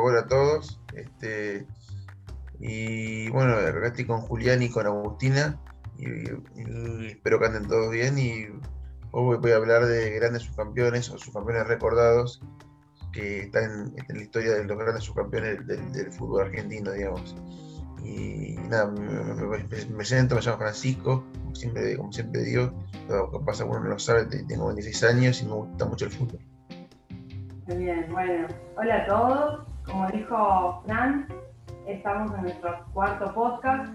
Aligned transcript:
hola 0.00 0.20
a 0.20 0.26
todos. 0.26 0.80
Este, 0.94 1.66
y 2.60 3.28
bueno, 3.30 3.54
acá 3.54 3.88
estoy 3.88 4.06
con 4.06 4.20
Julián 4.20 4.62
y 4.62 4.70
con 4.70 4.86
Agustina. 4.86 5.58
Espero 7.06 7.38
que 7.38 7.46
anden 7.46 7.68
todos 7.68 7.90
bien. 7.90 8.18
Y 8.18 8.46
hoy 9.12 9.36
voy 9.36 9.50
a 9.52 9.56
hablar 9.56 9.86
de 9.86 10.10
grandes 10.10 10.42
subcampeones 10.42 11.10
o 11.10 11.18
subcampeones 11.18 11.66
recordados 11.66 12.40
que 13.12 13.40
están 13.40 13.92
en, 13.96 14.16
la 14.16 14.22
historia 14.22 14.52
de 14.54 14.64
los 14.64 14.78
grandes 14.78 15.04
subcampeones 15.04 15.66
del, 15.66 16.12
fútbol 16.12 16.46
argentino, 16.46 16.92
digamos. 16.92 17.36
Y 18.02 18.56
nada, 18.68 18.86
me, 18.86 19.58
presento, 19.96 20.34
me 20.34 20.40
llamo 20.40 20.58
Francisco, 20.58 21.24
como 21.42 21.54
siempre, 21.54 21.96
como 21.96 22.12
siempre 22.12 22.42
digo, 22.42 22.72
capaz 23.30 23.60
alguno 23.60 23.80
no 23.80 23.90
lo 23.90 23.98
sabe, 23.98 24.24
tengo 24.24 24.66
26 24.66 25.04
años 25.04 25.42
y 25.42 25.46
me 25.46 25.52
gusta 25.52 25.84
mucho 25.84 26.06
el 26.06 26.10
fútbol. 26.10 26.40
Muy 27.68 27.76
bien, 27.76 28.06
bueno, 28.10 28.48
hola 28.76 28.96
a 28.96 29.06
todos, 29.06 29.71
como 29.86 30.06
dijo 30.08 30.82
Fran, 30.86 31.26
estamos 31.86 32.32
en 32.34 32.42
nuestro 32.42 32.84
cuarto 32.92 33.32
podcast, 33.34 33.92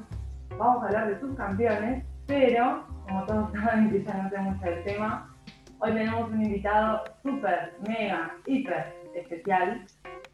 vamos 0.58 0.84
a 0.84 0.88
hablar 0.88 1.10
de 1.10 1.20
subcampeones, 1.20 2.06
pero 2.26 2.84
como 3.08 3.26
todos 3.26 3.52
saben 3.64 3.90
que 3.90 4.04
ya 4.04 4.14
no 4.14 4.30
sé 4.30 4.38
mucho 4.40 4.66
del 4.66 4.84
tema, 4.84 5.34
hoy 5.80 5.94
tenemos 5.94 6.30
un 6.30 6.44
invitado 6.44 7.04
súper, 7.24 7.76
mega, 7.88 8.36
hiper 8.46 8.94
especial 9.16 9.86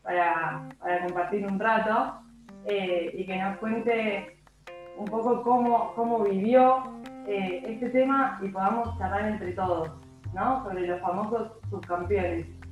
para, 0.02 0.68
compartir 1.06 1.46
un 1.46 1.60
rato 1.60 2.20
eh, 2.66 3.12
y 3.14 3.26
que 3.26 3.38
nos 3.38 3.58
cuente 3.58 4.38
un 4.98 5.06
poco 5.06 5.42
cómo, 5.44 5.94
cómo 5.96 6.20
vivió 6.20 6.84
eh, 7.28 7.64
este 7.66 7.90
tema 7.90 8.40
y 8.42 8.50
podamos 8.50 8.98
charlar 8.98 9.28
entre 9.28 9.54
todos, 9.54 9.90
¿no? 10.34 10.64
Sobre 10.64 10.88
los 10.88 11.00
famosos 11.02 11.52
subcampeones. 11.70 12.63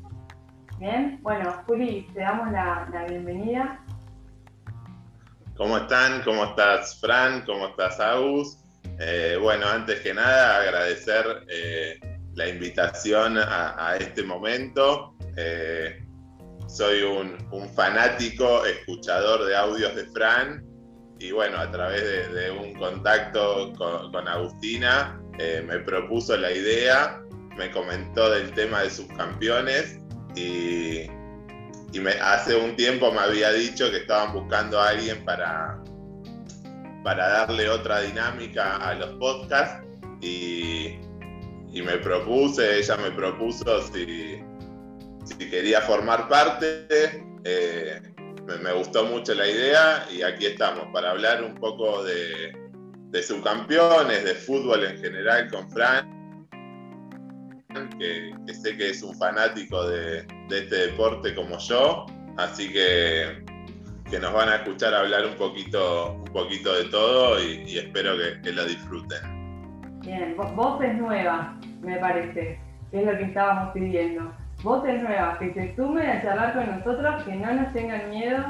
Bueno, 1.22 1.64
Juli, 1.68 2.08
te 2.12 2.22
damos 2.22 2.52
la, 2.52 3.06
bienvenida. 3.08 3.86
¿Cómo 5.56 5.78
están? 5.78 6.24
¿Cómo 6.24 6.44
estás, 6.44 7.00
Fran? 7.00 7.44
¿Cómo 7.46 7.68
estás, 7.68 8.00
Agus? 8.00 8.58
Eh, 9.00 9.38
bueno, 9.40 9.68
antes 9.68 10.00
que 10.00 10.12
nada, 10.12 10.60
agradecer 10.60 11.46
la 12.34 12.48
invitación 12.48 13.38
a, 13.38 13.96
este 14.00 14.24
momento. 14.24 15.14
Eh, 15.38 16.04
soy 16.68 17.04
un, 17.04 17.38
fanático 17.76 18.66
escuchador 18.66 19.46
de 19.46 19.56
audios 19.56 19.96
de 19.96 20.06
Fran 20.08 20.66
y 21.20 21.32
bueno, 21.32 21.60
a 21.60 21.70
través 21.70 22.34
de, 22.34 22.50
un 22.50 22.74
contacto 22.74 23.72
con, 23.78 24.28
Agustina 24.28 25.22
eh, 25.38 25.64
me 25.64 25.78
propuso 25.78 26.36
la 26.38 26.52
idea, 26.52 27.22
me 27.56 27.70
comentó 27.70 28.32
del 28.32 28.52
tema 28.56 28.82
de 28.82 28.90
sus 28.90 29.06
campeones 29.10 30.01
y, 30.36 31.08
hace 32.22 32.56
un 32.56 32.76
tiempo 32.76 33.12
me 33.12 33.20
había 33.20 33.52
dicho 33.52 33.92
que 33.92 33.98
estaban 33.98 34.34
buscando 34.34 34.80
a 34.80 34.90
alguien 34.90 35.26
para, 35.26 35.78
para 37.04 37.28
darle 37.28 37.70
otra 37.70 38.02
dinámica 38.02 38.78
a 38.78 38.96
los 38.96 39.12
podcasts 39.18 39.86
y, 40.22 41.00
y 41.74 41.82
me 41.82 41.98
propuse, 41.98 42.80
ella 42.80 42.98
me 42.98 43.12
propuso 43.12 43.82
si, 43.94 44.42
si 45.26 45.50
quería 45.50 45.82
formar 45.82 46.28
parte. 46.28 46.88
Eh, 47.44 48.02
me, 48.46 48.74
gustó 48.74 49.06
mucho 49.06 49.34
la 49.34 49.48
idea 49.48 50.06
y 50.12 50.22
aquí 50.22 50.46
estamos 50.48 50.88
para 50.94 51.12
hablar 51.12 51.44
un 51.44 51.56
poco 51.56 52.04
de, 52.04 52.54
de 53.10 53.24
subcampeones, 53.24 54.24
de 54.24 54.36
fútbol 54.36 54.84
en 54.84 54.98
general 54.98 55.50
con 55.50 55.70
Fran, 55.72 56.21
que, 58.00 58.54
sé 58.54 58.78
que 58.78 58.90
es 58.90 59.04
un 59.04 59.16
fanático 59.16 59.88
de, 59.88 60.26
este 60.50 60.76
deporte 60.88 61.34
como 61.36 61.58
yo, 61.58 62.06
así 62.38 62.72
que, 62.72 63.44
que, 64.10 64.20
nos 64.20 64.34
van 64.34 64.50
a 64.50 64.56
escuchar 64.58 64.94
hablar 64.94 65.26
un 65.26 65.36
poquito, 65.36 66.14
un 66.14 66.34
poquito 66.34 66.74
de 66.76 66.86
todo 66.86 67.42
y, 67.44 67.78
espero 67.78 68.18
que, 68.18 68.42
que, 68.42 68.52
lo 68.52 68.66
disfruten. 68.66 70.00
Bien, 70.02 70.36
voces 70.56 70.96
nuevas, 70.96 71.56
me 71.82 71.98
parece, 71.98 72.60
que 72.92 73.00
es 73.00 73.06
lo 73.06 73.18
que 73.18 73.24
estábamos 73.24 73.74
pidiendo 73.74 74.32
voces 74.64 75.02
nuevas, 75.02 75.38
que 75.40 75.54
se 75.54 75.76
sumen 75.76 76.10
a 76.10 76.22
charlar 76.22 76.54
con 76.54 76.78
nosotros, 76.78 77.24
que 77.24 77.36
no 77.36 77.54
nos 77.54 77.74
tengan 77.74 78.10
miedo. 78.10 78.44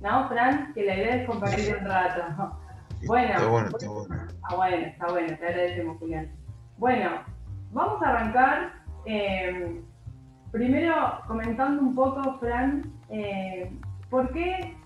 ¿No, 0.00 0.28
Fran? 0.28 0.72
Que 0.74 0.84
la 0.84 0.94
idea 0.94 1.16
es 1.16 1.26
compartir 1.26 1.76
un 1.80 1.86
rato. 1.86 2.58
Bueno, 3.06 3.28
está 3.28 3.46
bueno, 3.46 3.68
está 3.68 3.88
bueno. 3.88 4.26
Ah, 4.42 4.54
bueno, 4.54 4.76
está 4.76 5.06
bueno, 5.06 5.38
te 5.38 5.46
agradecemos, 5.46 5.98
Julián. 5.98 6.30
Bueno, 6.76 7.10
vamos 7.72 8.02
a 8.02 8.08
arrancar 8.10 8.72
eh, 9.04 9.80
primero 10.50 10.94
comentando 11.26 11.82
un 11.82 11.94
poco, 11.94 12.38
Fran, 12.38 12.92
eh, 13.08 13.70
¿por, 14.10 14.32
qué, 14.32 14.76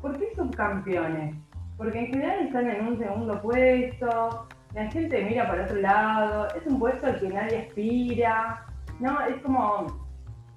¿por 0.00 0.18
qué 0.18 0.32
subcampeones? 0.36 1.36
Porque 1.76 1.98
en 2.00 2.06
general 2.06 2.46
están 2.46 2.68
en 2.68 2.86
un 2.86 2.98
segundo 2.98 3.40
puesto, 3.40 4.48
la 4.74 4.90
gente 4.90 5.24
mira 5.24 5.46
para 5.46 5.64
otro 5.64 5.76
lado, 5.76 6.48
es 6.54 6.66
un 6.66 6.78
puesto 6.78 7.06
al 7.06 7.20
que 7.20 7.28
nadie 7.28 7.58
aspira, 7.68 8.66
¿no? 9.00 9.20
Es 9.22 9.40
como 9.42 10.08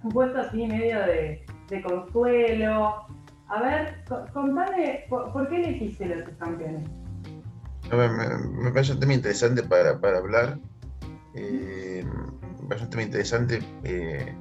un 0.03 0.09
puesto 0.11 0.39
así 0.39 0.65
medio 0.67 0.99
de, 0.99 1.45
consuelo. 1.83 3.05
A 3.47 3.61
ver, 3.61 4.03
contame, 4.33 5.05
¿por, 5.09 5.49
qué 5.49 5.63
elegiste 5.63 6.05
los 6.05 6.29
campeones? 6.37 6.89
me, 7.89 8.71
parece 8.71 8.93
un 8.93 8.99
tema 8.99 9.13
interesante 9.13 9.63
para, 9.63 9.91
hablar. 10.17 10.57
Eh, 11.35 12.03
un 12.05 12.89
tema 12.89 13.03
interesante 13.03 13.59
eh, 13.83 14.33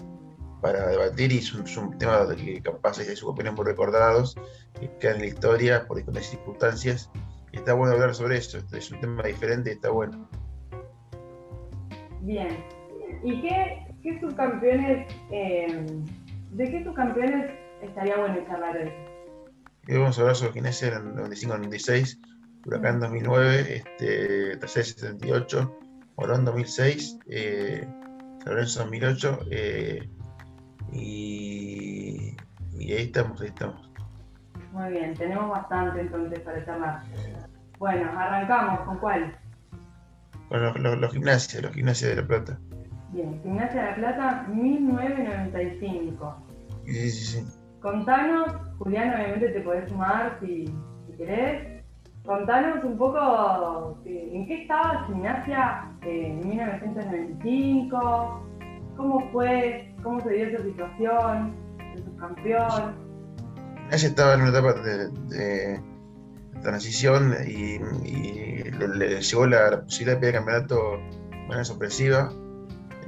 para 0.60 0.88
debatir 0.88 1.32
y 1.32 1.38
es 1.38 1.54
un, 1.54 1.98
tema 1.98 2.26
que 2.36 2.62
capaz 2.62 2.98
hay 2.98 3.06
campeones 3.06 3.54
muy 3.54 3.64
recordados, 3.64 4.36
que 4.78 4.90
quedan 4.98 5.16
en 5.16 5.22
la 5.22 5.26
historia 5.28 5.86
por 5.86 5.96
diferentes 5.96 6.30
circunstancias. 6.30 7.10
Y 7.52 7.56
está 7.58 7.74
bueno 7.74 7.94
hablar 7.94 8.14
sobre 8.14 8.38
eso. 8.38 8.58
Es 8.72 8.90
un 8.90 9.00
tema 9.00 9.22
diferente 9.24 9.70
y 9.70 9.74
está 9.74 9.90
bueno. 9.90 10.28
Bien. 12.20 12.64
¿Y 13.24 13.40
qué, 13.42 13.86
¿Qué 14.02 14.18
subcampeones, 14.20 15.12
eh, 15.30 15.86
de 16.52 16.70
qué 16.70 16.84
subcampeones 16.84 17.50
estaría 17.82 18.16
bueno 18.16 18.44
charlar 18.46 18.76
hoy? 18.76 18.92
vamos 19.88 20.18
a 20.18 20.20
hablar 20.20 20.36
sobre 20.36 20.52
Gimnasia 20.52 20.88
en 20.88 21.14
95-96, 21.16 22.18
Huracán 22.64 23.00
2009, 23.00 23.82
este, 23.98 24.68
78, 24.68 25.78
Morón 26.20 26.44
2006, 26.44 27.18
eh, 27.28 27.88
Lorenzo 28.44 28.80
2008, 28.80 29.38
eh, 29.50 30.06
y, 30.92 32.36
y, 32.78 32.92
ahí 32.92 33.04
estamos, 33.04 33.40
ahí 33.40 33.48
estamos. 33.48 33.90
Muy 34.72 34.90
bien, 34.90 35.14
tenemos 35.14 35.48
bastante 35.48 36.02
entonces 36.02 36.40
para 36.40 36.62
charlar. 36.66 37.02
Bueno, 37.78 38.10
arrancamos, 38.14 38.80
¿con 38.80 38.98
cuál? 38.98 39.34
Con 40.50 40.62
los, 40.62 40.78
los, 40.78 40.98
los 40.98 41.10
gimnasios, 41.10 41.62
los 41.62 41.72
gimnasios 41.72 42.10
de 42.10 42.16
La 42.20 42.28
Plata. 42.28 42.58
Bien, 43.12 43.40
Gimnasia 43.42 43.80
de 43.80 43.88
la 43.88 43.96
Plata, 43.96 44.46
1995. 44.48 46.46
Sí, 46.84 47.10
sí, 47.10 47.24
sí. 47.38 47.42
Contanos, 47.80 48.52
Julián, 48.78 49.14
obviamente 49.14 49.48
te 49.48 49.60
podés 49.62 49.88
sumar 49.88 50.36
si, 50.42 50.66
querés. 51.16 51.79
Contanos 52.24 52.84
un 52.84 52.96
poco 52.98 53.98
eh, 54.04 54.30
en 54.32 54.46
qué 54.46 54.62
estaba 54.62 55.06
Gimnasia 55.06 55.90
en 56.02 56.46
1995, 56.46 58.46
cómo 58.96 59.30
fue, 59.32 59.94
cómo 60.02 60.20
se 60.20 60.30
dio 60.30 60.48
esa 60.48 60.62
situación, 60.62 61.56
el 61.94 62.04
subcampeón. 62.04 62.94
Gimnasia 63.74 64.08
estaba 64.08 64.34
en 64.34 64.42
una 64.42 64.50
etapa 64.50 64.74
de, 64.74 65.80
transición 66.62 67.34
y, 67.46 67.78
le, 67.78 69.22
llegó 69.22 69.46
la, 69.46 69.80
posibilidad 69.82 70.16
de 70.16 70.20
pedir 70.20 70.34
campeonato 70.34 70.98
de 71.30 71.36
manera 71.46 71.64
sorpresiva. 71.64 72.30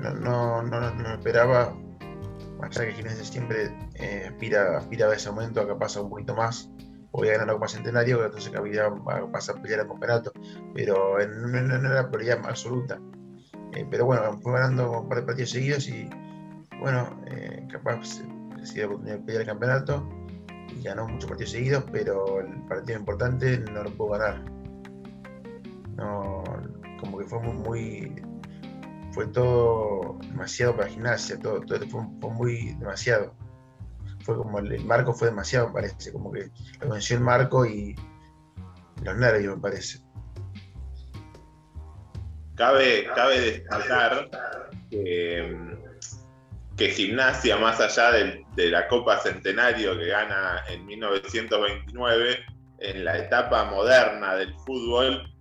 No, 0.00 0.62
no, 0.62 0.62
no, 0.62 1.12
esperaba, 1.12 1.74
más 2.58 2.78
allá 2.78 2.88
que 2.88 2.94
Gimnasia 2.94 3.24
siempre 3.24 3.76
eh, 3.96 4.28
aspira, 4.30 4.78
aspira 4.78 5.06
a 5.06 5.14
ese 5.14 5.30
momento 5.30 5.60
a 5.60 5.66
que 5.66 5.74
pasa 5.74 6.00
un 6.00 6.08
poquito 6.08 6.34
más, 6.34 6.70
voy 7.12 7.28
a 7.28 7.32
ganar 7.32 7.50
algo 7.50 7.60
más 7.60 7.72
centenario, 7.72 8.24
entonces 8.24 8.54
había 8.54 8.90
pasar 9.32 9.58
a 9.58 9.62
pelear 9.62 9.80
el 9.80 9.88
campeonato, 9.88 10.32
pero 10.74 11.18
no, 11.18 11.58
era 11.58 12.10
prioridad 12.10 12.40
absoluta. 12.46 12.98
Eh, 13.74 13.86
pero 13.90 14.04
bueno, 14.06 14.38
fue 14.40 14.52
ganando 14.52 15.00
un 15.00 15.08
par 15.08 15.20
de 15.20 15.24
partidos 15.24 15.50
seguidos 15.50 15.88
y 15.88 16.08
bueno, 16.80 17.22
eh, 17.26 17.66
capaz 17.70 18.22
decidió 18.56 18.98
pelear 19.00 19.42
el 19.42 19.46
campeonato 19.46 20.08
y 20.68 20.82
ganó 20.82 21.06
muchos 21.06 21.28
partidos 21.28 21.52
seguidos, 21.52 21.84
pero 21.92 22.40
el 22.40 22.62
partido 22.66 22.98
importante 22.98 23.58
no 23.58 23.84
lo 23.84 23.90
pudo 23.90 24.10
ganar. 24.10 24.44
No, 25.96 26.42
como 26.98 27.18
que 27.18 27.24
fue 27.26 27.40
muy 27.40 28.22
fue 29.12 29.26
todo 29.26 30.18
demasiado 30.28 30.74
para 30.74 30.88
gimnasia, 30.88 31.38
todo 31.38 31.62
fue, 31.88 32.30
muy 32.30 32.74
demasiado. 32.74 33.34
Fue 34.22 34.36
como 34.36 34.58
el, 34.58 34.84
marco 34.84 35.12
fue 35.12 35.28
demasiado, 35.28 35.72
parece, 35.72 36.12
como 36.12 36.32
que 36.32 36.50
lo 36.80 36.90
venció 36.90 37.16
el 37.16 37.22
marco 37.22 37.66
y 37.66 37.96
los 39.02 39.16
nervios, 39.16 39.56
me 39.56 39.62
parece. 39.62 40.00
Cabe, 42.54 43.08
cabe 43.14 43.40
destacar 43.40 44.28
que, 44.90 45.56
que 46.76 46.88
Gimnasia, 46.90 47.56
más 47.56 47.80
allá 47.80 48.12
de 48.12 48.70
la 48.70 48.86
Copa 48.88 49.18
Centenario 49.18 49.98
que 49.98 50.06
gana 50.06 50.62
en 50.68 50.86
1929, 50.86 52.38
en 52.78 53.04
la 53.04 53.18
etapa 53.18 53.64
moderna 53.64 54.34
del 54.34 54.54
fútbol, 54.66 55.32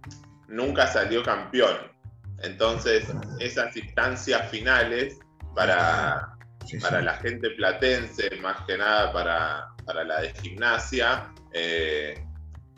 nunca 0.47 0.87
salió 0.87 1.23
campeón. 1.23 1.91
Entonces, 2.43 3.05
esas 3.39 3.75
instancias 3.75 4.49
finales 4.49 5.19
para, 5.55 6.37
para 6.81 7.01
la 7.01 7.13
gente 7.15 7.49
platense, 7.51 8.29
más 8.41 8.57
que 8.65 8.77
nada 8.77 9.11
para, 9.11 9.67
para 9.85 10.03
la 10.03 10.21
de 10.21 10.33
gimnasia, 10.41 11.31
eh, 11.53 12.23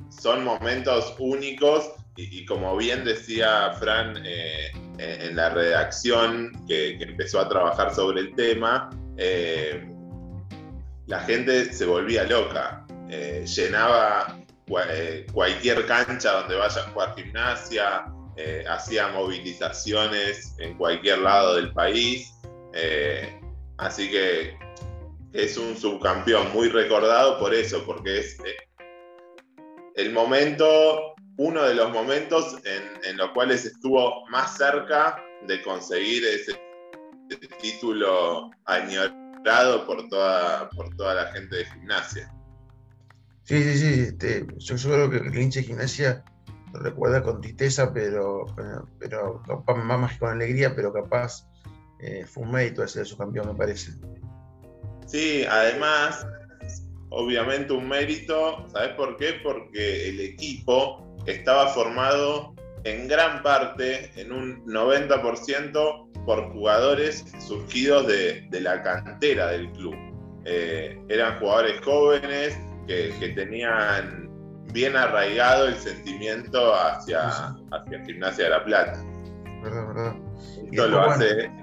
son 0.10 0.44
momentos 0.44 1.16
únicos 1.20 1.92
y, 2.16 2.46
como 2.46 2.78
bien 2.78 3.04
decía 3.04 3.74
Fran 3.80 4.22
eh, 4.24 4.72
en 5.00 5.36
la 5.36 5.50
redacción 5.50 6.52
que, 6.68 6.94
empezó 7.02 7.40
a 7.40 7.50
trabajar 7.50 7.94
sobre 7.94 8.22
el 8.22 8.36
tema, 8.36 8.90
eh, 9.18 9.88
la 11.08 11.20
gente 11.22 11.74
se 11.74 11.86
volvía 11.86 12.24
loca, 12.24 12.86
llenaba 13.10 14.40
cualquier 15.34 15.86
cancha 15.86 16.32
donde 16.32 16.56
vaya 16.56 16.82
a 16.82 16.90
jugar 16.90 17.16
gimnasia, 17.16 18.06
hacía 18.70 19.10
movilizaciones 19.10 20.56
en 20.60 20.78
cualquier 20.78 21.20
lado 21.20 21.56
del 21.56 21.74
país. 21.74 22.34
Así 23.78 24.10
que 24.10 24.58
es 25.34 25.58
un 25.58 25.76
subcampeón 25.76 26.52
muy 26.54 26.70
recordado 26.70 27.40
por 27.40 27.54
eso, 27.54 27.84
porque 27.86 28.20
es 28.20 28.40
eh, 28.40 28.56
el 29.96 30.12
momento, 30.12 31.16
uno 31.38 31.64
de 31.64 31.76
los 31.76 31.92
momentos 31.92 32.58
en, 32.66 33.18
los 33.18 33.32
cuales 33.32 33.66
estuvo 33.66 34.28
más 34.30 34.58
cerca 34.58 35.18
de 35.48 35.62
conseguir 35.62 36.24
ese, 36.26 36.60
título 37.62 38.52
añorado 38.66 39.88
por 39.88 40.08
toda, 40.10 40.70
por 40.70 40.96
toda 40.96 41.16
la 41.16 41.32
gente 41.32 41.58
de 41.58 41.66
gimnasia. 41.66 42.32
Sí, 43.44 43.62
sí, 43.64 43.78
sí. 43.78 44.02
Este, 44.02 44.46
yo, 44.58 44.76
creo 44.76 45.10
que 45.10 45.18
el 45.18 45.38
hincha 45.38 45.62
gimnasia 45.62 46.24
recuerda 46.74 47.22
con 47.24 47.42
tristeza, 47.42 47.92
pero, 47.94 48.46
pero, 49.00 49.42
capaz, 49.48 49.76
más 49.76 50.14
que 50.14 50.20
con 50.20 50.30
alegría, 50.30 50.76
pero 50.76 50.94
capaz 50.94 51.48
eh, 52.04 52.26
fue 52.26 52.44
un 52.44 52.52
mérito 52.52 52.86
ser 52.88 53.06
su 53.06 53.18
campeón, 53.18 53.48
me 53.48 53.56
parece. 53.56 53.92
Sí, 55.06 55.46
además, 55.50 56.28
obviamente 57.10 57.72
un 57.72 57.88
mérito, 57.88 58.68
¿sabes 58.70 58.90
por 58.90 59.16
qué? 59.16 59.40
Porque 59.42 60.10
el 60.10 60.20
equipo 60.20 61.16
estaba 61.26 61.68
formado 61.68 62.54
en 62.84 63.08
gran 63.08 63.42
parte, 63.42 64.12
en 64.20 64.34
un 64.34 64.66
90%, 64.66 66.26
por 66.26 66.52
jugadores 66.52 67.26
surgidos 67.40 68.08
de, 68.08 68.48
la 68.52 68.84
cantera 68.84 69.48
del 69.48 69.72
club. 69.72 69.96
Eh, 70.46 71.00
eran 71.08 71.40
jugadores 71.40 71.80
jóvenes 71.82 72.58
que, 72.88 73.34
tenían 73.36 74.30
bien 74.74 74.98
arraigado 74.98 75.68
el 75.68 75.76
sentimiento 75.76 76.74
hacia, 76.74 77.56
hacia 77.72 78.06
Gimnasia 78.06 78.46
de 78.46 78.50
la 78.50 78.66
Plata. 78.66 79.06
Verdad, 79.64 79.88
verdad. 79.88 80.16
Esto 80.70 80.88
lo 80.88 81.02
hace 81.02 81.63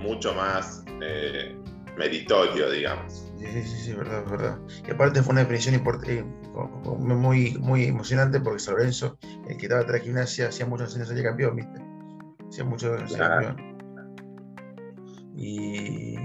mucho 0.00 0.34
más 0.34 0.84
eh, 1.02 1.56
meritorio, 1.96 2.70
digamos. 2.70 3.24
Sí, 3.38 3.46
sí, 3.46 3.62
sí, 3.62 3.92
verdad, 3.92 4.24
verdad. 4.28 4.58
Y 4.86 4.90
aparte 4.90 5.22
fue 5.22 5.32
una 5.32 5.42
definición 5.42 5.74
importante, 5.74 6.24
muy, 6.84 7.56
muy 7.58 7.84
emocionante 7.84 8.40
porque 8.40 8.58
San 8.58 8.74
Lorenzo, 8.74 9.18
el 9.48 9.56
que 9.56 9.66
estaba 9.66 9.82
atrás 9.82 10.00
de 10.00 10.06
gimnasia, 10.06 10.48
hacía 10.48 10.66
muchos 10.66 10.94
años 10.94 11.08
salía 11.08 11.24
campeón, 11.24 11.56
¿viste? 11.56 11.80
Hacía 12.48 12.64
muchos 12.64 12.98
años 12.98 13.16
campeón. 13.16 13.56
Y 15.36 16.16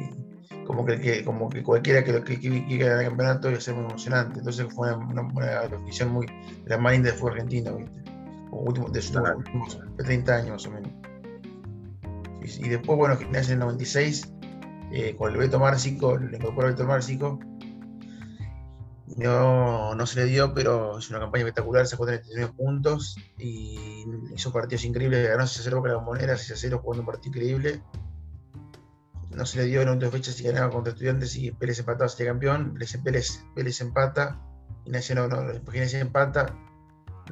como 0.66 0.86
que, 0.86 1.24
como 1.24 1.50
que 1.50 1.62
cualquiera 1.62 2.04
que, 2.04 2.24
que, 2.24 2.40
que, 2.40 2.78
ganar 2.78 3.00
el 3.02 3.10
campeonato 3.10 3.50
iba 3.50 3.58
a 3.58 3.62
ser 3.62 3.76
muy 3.76 3.86
emocionante. 3.86 4.40
Entonces 4.40 4.66
fue 4.74 4.94
una, 4.96 5.22
una, 5.22 5.62
definición 5.62 6.12
muy 6.12 6.26
la 6.66 6.78
más 6.78 6.94
linda 6.94 7.12
de 7.12 7.18
fútbol 7.18 7.34
argentino, 7.34 7.76
¿viste? 7.76 8.04
último, 8.52 8.90
de 8.90 9.02
sus 9.02 9.16
últimos 9.16 9.80
30 9.98 10.36
años 10.36 10.52
más 10.52 10.66
o 10.68 10.72
menos. 10.72 10.92
Y, 12.44 12.70
después, 12.70 12.98
bueno, 12.98 13.18
gimnasia 13.18 13.54
en 13.54 13.62
el 13.62 13.68
96 13.68 14.34
eh, 14.92 15.16
con 15.18 15.32
el 15.32 15.38
Beto 15.38 15.60
Márcico, 15.60 16.18
le 16.18 16.38
incorporó 16.38 16.68
Beto 16.68 16.86
Márcico. 16.86 17.40
No, 19.18 19.94
no 19.96 20.06
se 20.06 20.22
le 20.22 20.26
dio, 20.26 20.54
pero 20.54 20.98
es 20.98 21.10
una 21.10 21.20
campaña 21.20 21.44
espectacular, 21.44 21.86
sacó 21.86 22.06
39 22.06 22.54
puntos 22.56 23.16
y 23.38 24.06
hizo 24.34 24.52
partidos 24.52 24.86
increíbles, 24.86 25.28
ganó 25.28 25.44
6-0 25.44 25.82
con 25.82 25.90
la 25.90 25.96
bombonera, 25.98 26.34
6-0 26.34 26.80
jugando 26.82 27.02
un 27.02 27.06
partido 27.06 27.30
increíble. 27.30 27.82
No 29.30 29.46
se 29.46 29.58
le 29.58 29.66
dio 29.66 29.82
en 29.82 29.90
un 29.90 30.00
de 30.00 30.10
fecha 30.10 30.32
si 30.32 30.44
ganaba 30.44 30.72
contra 30.72 30.94
estudiantes 30.94 31.36
y 31.36 31.52
Pérez 31.52 31.80
empataba, 31.80 32.10
sería 32.10 32.32
campeón. 32.32 32.76
Pérez, 33.04 33.44
Pérez, 33.56 33.82
empata, 33.82 34.40
y 34.86 34.92
no, 34.92 35.28
no, 35.28 35.72
Gimnasia 35.72 36.00
empata, 36.00 36.56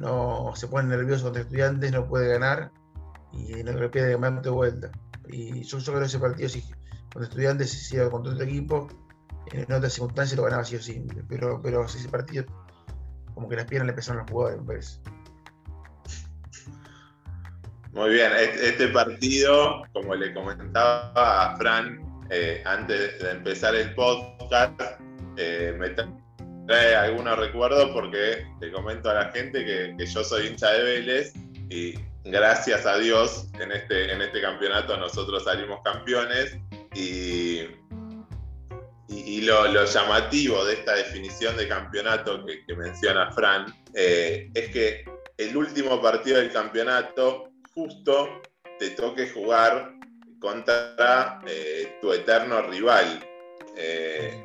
no 0.00 0.52
se 0.54 0.68
pone 0.68 0.88
nervioso 0.88 1.24
contra 1.24 1.42
estudiantes, 1.42 1.92
no 1.92 2.08
puede 2.08 2.28
ganar 2.28 2.72
y 3.32 3.62
no 3.62 3.72
le 3.72 3.88
pierde 3.88 4.08
el 4.08 4.14
campeonato 4.14 4.50
de 4.50 4.54
vuelta. 4.54 4.90
Y 5.28 5.62
yo, 5.62 5.78
yo 5.78 5.92
creo 5.92 6.00
que 6.00 6.06
ese 6.06 6.18
partido 6.18 6.48
sí 6.48 6.64
cuando 7.12 7.28
estudiantes 7.28 7.70
se 7.70 7.96
iba 7.96 8.10
contra 8.10 8.32
otro 8.32 8.44
equipo, 8.44 8.88
en 9.52 9.70
otras 9.72 9.92
circunstancias 9.92 10.36
lo 10.36 10.44
ganaba 10.44 10.64
sí 10.64 10.76
o 10.76 10.82
sí, 10.82 11.04
pero, 11.28 11.60
pero 11.62 11.84
ese 11.84 12.08
partido, 12.08 12.44
como 13.34 13.48
que 13.48 13.56
las 13.56 13.66
piernas 13.66 13.88
le 13.88 13.92
pesaron 13.92 14.20
a 14.20 14.22
los 14.22 14.30
jugadores, 14.30 14.64
me. 14.64 15.00
Muy 17.92 18.10
bien, 18.10 18.32
este 18.38 18.88
partido, 18.88 19.82
como 19.92 20.14
le 20.14 20.32
comentaba 20.32 21.12
a 21.52 21.56
Fran 21.58 22.00
eh, 22.30 22.62
antes 22.64 23.22
de 23.22 23.30
empezar 23.30 23.74
el 23.74 23.94
podcast, 23.94 24.80
eh, 25.36 25.76
me 25.78 25.90
trae 26.66 26.96
algunos 26.96 27.38
recuerdos 27.38 27.90
porque 27.90 28.46
te 28.60 28.72
comento 28.72 29.10
a 29.10 29.14
la 29.14 29.32
gente 29.32 29.62
que, 29.66 29.94
que, 29.98 30.06
yo 30.06 30.24
soy 30.24 30.46
hincha 30.46 30.70
de 30.70 30.82
Vélez 30.82 31.34
y 31.68 31.94
gracias 32.24 32.86
a 32.86 32.98
Dios 32.98 33.48
en 33.58 33.72
este, 33.72 34.12
en 34.12 34.22
este 34.22 34.40
campeonato 34.40 34.96
nosotros 34.96 35.44
salimos 35.44 35.80
campeones 35.82 36.56
y, 36.94 37.66
lo, 39.42 39.84
llamativo 39.84 40.64
de 40.64 40.74
esta 40.74 40.94
definición 40.94 41.56
de 41.56 41.66
campeonato 41.66 42.44
que, 42.46 42.76
menciona 42.76 43.30
Fran 43.32 43.66
eh, 43.92 44.48
es 44.54 44.70
que 44.70 45.04
el 45.36 45.56
último 45.56 46.00
partido 46.00 46.38
del 46.38 46.52
campeonato 46.52 47.50
justo 47.74 48.40
te 48.78 48.90
toque 48.90 49.28
jugar 49.28 49.94
contra 50.38 51.40
eh, 51.46 51.98
tu 52.00 52.12
eterno 52.12 52.62
rival. 52.62 53.24
Eh, 53.76 54.42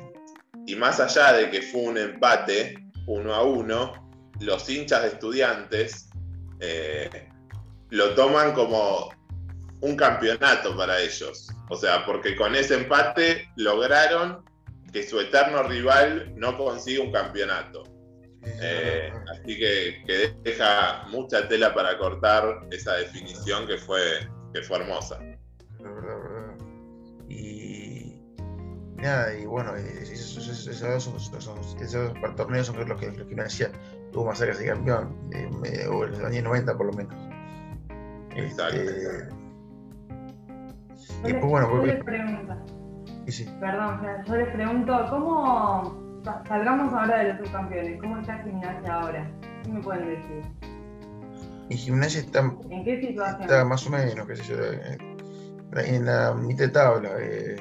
y 0.66 0.74
más 0.74 0.98
allá 0.98 1.32
de 1.32 1.50
que 1.50 1.62
fue 1.62 1.82
un 1.82 1.98
empate 1.98 2.74
uno 3.06 3.34
a 3.34 3.42
uno, 3.42 4.10
los 4.40 4.68
hinchas 4.68 5.02
de 5.02 5.08
estudiantes 5.08 6.08
lo 7.90 8.14
toman 8.14 8.52
como 8.52 9.10
un 9.80 9.96
campeonato 9.96 10.76
para 10.76 11.00
ellos. 11.00 11.48
O 11.70 11.76
sea, 11.76 12.04
porque 12.04 12.36
con 12.36 12.54
ese 12.54 12.74
empate 12.74 13.48
lograron 13.56 14.44
que 14.92 15.06
su 15.06 15.20
eterno 15.20 15.62
rival 15.64 16.32
no 16.36 16.56
consiga 16.56 17.02
un 17.02 17.12
campeonato. 17.12 17.84
Eh, 18.44 19.12
así 19.30 19.58
que, 19.58 20.34
deja 20.42 21.06
mucha 21.08 21.48
tela 21.48 21.74
para 21.74 21.98
cortar 21.98 22.60
esa 22.70 22.94
definición 22.94 23.66
que 23.66 23.76
fue, 23.76 24.28
que 24.54 24.62
fue 24.62 24.78
hermosa. 24.78 25.20
Y 27.28 28.22
nada, 28.96 29.36
y 29.36 29.44
bueno, 29.44 29.74
esos, 29.76 30.48
esos, 30.48 30.80
torneos 32.36 32.66
son 32.66 32.88
los 32.88 32.98
que, 32.98 33.10
los 33.10 33.26
que 33.26 33.34
me 33.34 33.44
decía, 33.44 33.70
tuvo 34.12 34.26
más 34.26 34.38
de 34.38 34.66
campeón, 34.66 35.30
o 35.90 36.04
en 36.04 36.10
los 36.12 36.20
años 36.20 36.44
90 36.44 36.76
por 36.76 36.86
lo 36.86 36.92
menos. 36.92 37.37
Exacto. 38.38 38.80
Este, 38.80 39.28
y 41.24 41.32
pues 41.32 41.44
bueno, 41.44 41.70
yo 41.72 41.86
les 41.86 42.04
pregunto, 42.04 42.54
perdón, 43.60 44.00
yo 44.26 44.36
les 44.36 44.48
pregunto, 44.48 45.06
¿cómo 45.10 46.22
salgamos 46.46 46.92
ahora 46.92 47.18
de 47.18 47.34
los 47.34 47.38
subcampeones? 47.46 48.00
¿Cómo 48.00 48.18
está 48.18 48.38
gimnasia 48.44 48.94
ahora? 48.94 49.30
¿Qué 49.64 49.70
me 49.70 49.80
pueden 49.80 50.06
decir? 50.06 50.42
Mi 51.68 51.76
gimnasia 51.76 52.20
está, 52.20 52.40
¿En 52.70 52.84
qué 52.84 53.00
situación? 53.00 53.42
está 53.42 53.64
más 53.64 53.86
o 53.86 53.90
menos, 53.90 54.26
qué 54.26 54.36
sé 54.36 54.44
yo, 54.44 54.56
en 55.82 56.04
la 56.04 56.34
mitad 56.34 56.64
de 56.64 56.68
tabla. 56.68 57.10
Eh, 57.18 57.56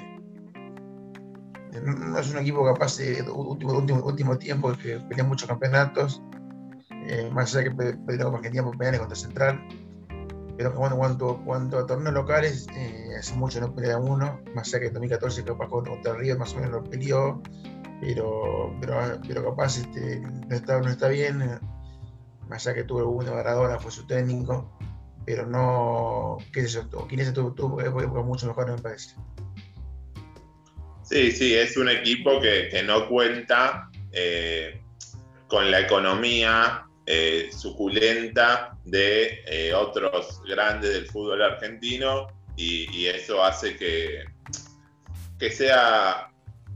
no 1.84 2.18
es 2.18 2.32
un 2.32 2.40
equipo 2.40 2.64
capaz 2.66 2.98
de 2.98 3.22
último, 3.30 3.74
último, 3.74 4.04
último 4.04 4.38
tiempo 4.38 4.74
que 4.74 5.00
pelea 5.10 5.26
muchos 5.26 5.48
campeonatos, 5.48 6.22
eh, 6.92 7.30
más 7.34 7.56
allá 7.56 7.70
que 7.70 7.76
perdió 8.06 8.26
con 8.26 8.36
Argentina 8.36 8.64
por 8.64 8.78
penales 8.78 9.00
contra 9.00 9.16
Central 9.16 9.60
pero 10.58 10.74
cuando, 10.74 11.40
cuando 11.46 11.78
a 11.78 11.86
torneos 11.86 12.16
locales, 12.16 12.68
eh, 12.76 13.10
hace 13.18 13.36
mucho 13.36 13.62
no 13.62 13.76
pelea 13.76 14.00
uno, 14.00 14.42
más 14.56 14.68
allá 14.70 14.80
que 14.80 14.88
en 14.88 14.94
2014 14.94 15.44
capaz 15.44 15.68
contra 15.68 16.16
River 16.16 16.40
más 16.40 16.54
o 16.54 16.56
menos 16.56 16.72
lo 16.72 16.84
peleó, 16.84 17.42
pero, 18.02 18.76
pero, 18.82 19.22
pero 19.28 19.44
capaz 19.44 19.78
este, 19.78 20.20
no, 20.20 20.56
está, 20.56 20.80
no 20.80 20.90
está 20.90 21.10
bien, 21.10 21.60
más 22.50 22.66
allá 22.66 22.76
que 22.76 22.84
tuvo 22.86 23.00
alguna 23.00 23.32
Maradona, 23.32 23.80
fue 23.80 23.92
su 23.92 24.08
técnico, 24.08 24.76
pero 25.26 25.46
no, 25.46 26.38
qué 26.52 26.68
sé 26.68 26.70
yo, 26.70 26.88
tuvo, 26.88 27.54
tuvo, 27.54 27.78
tuvo 27.78 28.24
mucho 28.24 28.48
mejor 28.48 28.72
me 28.72 28.82
parece. 28.82 29.16
Sí, 31.04 31.32
sí, 31.32 31.54
es 31.54 31.78
un 31.78 31.88
equipo 31.88 32.42
que, 32.42 32.84
no 32.84 33.08
cuenta 33.08 33.90
eh, 34.12 34.82
con 35.48 35.70
la 35.70 35.82
economía 35.82 36.87
eh, 37.08 37.50
suculenta 37.52 38.78
de 38.86 39.44
eh, 39.48 39.74
otros 39.74 40.42
grandes 40.44 40.94
del 40.94 41.08
fútbol 41.08 41.42
argentino 41.42 42.28
y, 42.56 43.06
eso 43.06 43.44
hace 43.44 43.78
que, 43.78 44.26
que 45.40 45.52
sea 45.52 46.30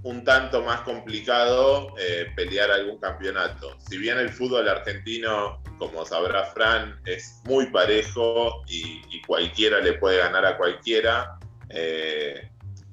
un 0.03 0.23
tanto 0.23 0.63
más 0.63 0.81
complicado 0.81 1.93
pelear 2.35 2.71
algún 2.71 2.99
campeonato. 2.99 3.77
Si 3.87 3.97
bien 3.97 4.17
el 4.17 4.29
fútbol 4.29 4.67
argentino, 4.69 5.61
como 5.77 6.05
sabrá 6.05 6.45
Fran, 6.45 6.99
es 7.05 7.41
muy 7.45 7.67
parejo 7.67 8.63
y, 8.67 9.21
cualquiera 9.27 9.79
le 9.79 9.93
puede 9.93 10.17
ganar 10.17 10.45
a 10.45 10.57
cualquiera, 10.57 11.37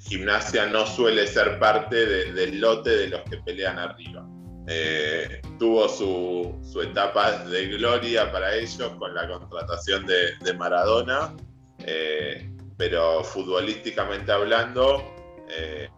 gimnasia 0.00 0.66
no 0.66 0.86
suele 0.86 1.26
ser 1.26 1.58
parte 1.58 2.06
del 2.32 2.60
lote 2.60 2.90
de 2.90 3.08
los 3.08 3.22
que 3.22 3.38
pelean 3.38 3.78
arriba. 3.78 4.26
Eh, 4.68 5.40
tuvo 5.58 5.88
su, 5.88 6.82
etapa 6.82 7.44
de 7.44 7.66
gloria 7.66 8.30
para 8.30 8.54
ellos 8.54 8.92
con 8.98 9.14
la 9.14 9.28
contratación 9.28 10.06
de, 10.06 10.54
Maradona, 10.54 11.36
eh, 11.84 12.50
pero 12.76 13.24
futbolísticamente 13.24 14.30
hablando, 14.30 15.02
eh, 15.50 15.88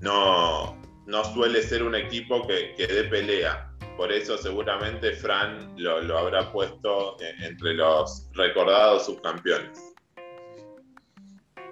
no, 0.00 0.80
no, 1.06 1.24
suele 1.34 1.62
ser 1.62 1.82
un 1.82 1.94
equipo 1.94 2.46
que, 2.46 2.74
que 2.76 2.86
dé 2.86 3.04
pelea. 3.04 3.70
Por 3.96 4.12
eso 4.12 4.36
seguramente 4.36 5.12
Fran 5.12 5.72
lo, 5.76 6.02
lo 6.02 6.18
habrá 6.18 6.52
puesto 6.52 7.16
entre 7.40 7.74
los 7.74 8.28
recordados 8.34 9.06
subcampeones. 9.06 9.96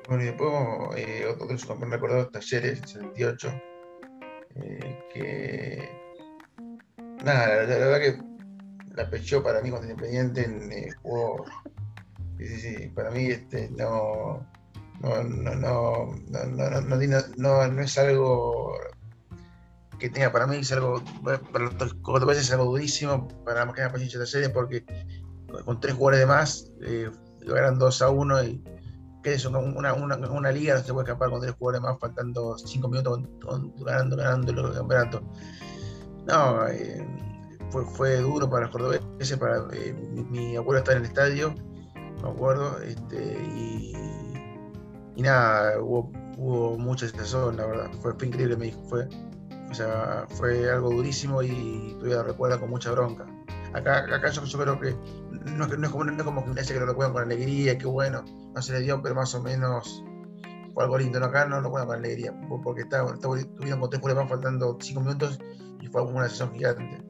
Bueno, 0.09 0.23
y 0.23 0.27
después 0.27 0.53
eh, 0.99 1.27
otro 1.27 1.47
de 1.47 1.59
sus 1.59 1.67
campeones 1.67 1.95
recordados, 1.95 2.31
Talleres, 2.31 2.81
78, 2.81 3.63
eh, 4.57 4.99
que 5.13 6.04
nada, 7.25 7.63
la, 7.65 7.79
verdad 7.79 8.01
que 8.01 8.19
la 8.95 9.11
pechó 9.11 9.43
para 9.43 9.61
mí 9.61 9.71
cuando 9.71 9.89
Independiente 9.89 10.43
eh, 10.43 10.91
jugó. 11.03 11.45
Sí, 12.39 12.47
sí, 12.47 12.61
sí, 12.61 12.89
para 12.89 13.11
mí 13.11 13.27
este, 13.27 13.71
no, 13.71 14.47
no, 15.01 15.23
no, 15.23 15.55
no, 15.55 16.15
no, 16.31 16.91
no, 17.37 17.69
no, 17.69 17.83
es 17.83 17.99
algo 17.99 18.75
que 19.99 20.11
tenga 20.11 20.33
para 20.33 20.47
mí, 20.47 20.57
es 20.57 20.73
algo, 20.73 21.03
para 21.53 21.65
los 21.65 22.27
veces 22.27 22.45
es 22.45 22.53
algo 22.53 22.65
durísimo 22.65 23.29
para 23.45 23.65
más 23.65 23.75
que 23.75 23.81
nada 23.83 23.93
para 23.93 24.05
Talleres 24.05 24.49
porque 24.51 24.85
con 25.65 25.81
tres 25.81 25.95
jugadores 25.95 26.21
de 26.21 26.27
más, 26.27 26.73
eh, 26.83 27.11
eran 27.47 27.79
2 27.79 28.03
a 28.03 28.11
1 28.11 28.45
y 28.45 28.65
que 29.23 29.35
es 29.35 29.45
una, 29.47 29.59
una, 29.59 29.95
una, 29.95 30.53
liga 30.53 30.75
no 30.75 30.85
se 30.85 30.93
puede 30.93 31.05
escapar 31.05 31.31
con 31.31 31.41
tres 31.41 31.55
jugadores 31.59 31.81
más, 31.81 31.99
faltando 31.99 32.59
cinco 32.59 32.89
minutos 32.89 33.21
ganando, 33.79 34.17
ganando 34.17 34.53
el 34.53 34.75
campeonato. 34.75 35.23
No, 36.27 36.67
eh, 36.69 37.07
fue, 37.71 37.85
fue 37.85 38.17
duro 38.19 38.49
para 38.49 38.63
los 38.63 38.71
cordobeses, 38.71 39.37
para 39.37 39.59
eh, 39.73 39.93
mi, 40.31 40.57
abuelo 40.57 40.79
está 40.79 40.93
en 40.93 40.99
el 40.99 41.05
estadio, 41.05 41.55
me 42.23 42.29
acuerdo, 42.29 42.79
este, 42.81 43.43
y, 43.55 43.93
y 45.17 45.23
nada, 45.23 45.79
hubo, 45.81 46.11
hubo 46.39 46.79
mucha 46.79 47.07
sensación, 47.09 47.57
la 47.57 47.67
verdad, 47.67 47.91
fue, 48.01 48.13
increíble, 48.23 48.57
me 48.57 48.67
dijo, 48.67 48.83
fue, 48.89 49.09
o 49.71 49.75
sea, 49.75 50.27
fue 50.31 50.71
algo 50.71 50.91
durísimo 50.91 51.43
y 51.43 51.95
todavía 51.99 52.17
lo 52.17 52.23
recuerda 52.25 52.59
con 52.59 52.71
mucha 52.71 52.91
bronca. 52.91 53.27
Acá, 53.75 53.99
acá 53.99 54.31
yo, 54.31 54.59
creo 54.59 54.79
que 54.79 54.97
no, 55.31 55.67
no, 55.67 55.87
es 55.87 55.91
como, 55.91 56.05
no 56.05 56.17
es 56.17 56.23
como 56.23 56.45
gimnasia 56.45 56.75
que 56.75 56.81
lo 56.81 56.87
recuerdan 56.87 57.13
con 57.13 57.23
alegría, 57.25 57.77
qué 57.77 57.87
bueno, 57.87 58.25
no 58.55 58.63
se 58.63 58.73
le 58.73 58.81
dio, 58.81 59.03
pero 59.03 59.17
más 59.17 59.35
o 59.35 59.43
menos 59.43 60.05
fue 60.75 60.85
algo 60.85 60.99
lindo. 60.99 61.25
acá 61.25 61.47
no 61.47 61.61
lo 61.61 61.71
bueno 61.71 61.87
con 61.87 61.97
alegría, 61.97 62.35
porque 62.63 62.83
estaba, 62.83 63.15
estaba 63.15 63.39
tuvieron 63.57 63.81
con 63.81 64.29
faltando 64.29 64.77
cinco 64.81 65.01
minutos 65.01 65.39
y 65.81 65.87
fue 65.87 66.03
una 66.03 66.29
sesión 66.29 66.53
gigante. 66.53 67.01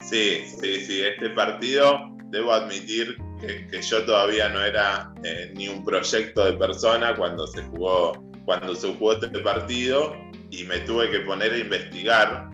Sí, 0.00 0.44
sí, 0.60 0.80
sí. 0.86 1.02
Este 1.02 1.30
partido, 1.30 1.98
debo 2.30 2.52
admitir 2.52 3.16
que, 3.40 3.82
yo 3.82 4.04
todavía 4.04 4.48
no 4.48 4.60
era 4.62 5.12
eh, 5.22 5.52
ni 5.54 5.68
un 5.68 5.84
proyecto 5.84 6.44
de 6.44 6.52
persona 6.54 7.14
cuando 7.16 7.46
se 7.46 7.62
jugó 7.64 8.12
cuando 8.46 8.74
se 8.76 8.94
jugó 8.94 9.12
este 9.12 9.28
partido 9.40 10.14
y 10.50 10.64
me 10.64 10.78
tuve 10.80 11.10
que 11.10 11.20
poner 11.20 11.52
a 11.52 11.58
investigar 11.58 12.50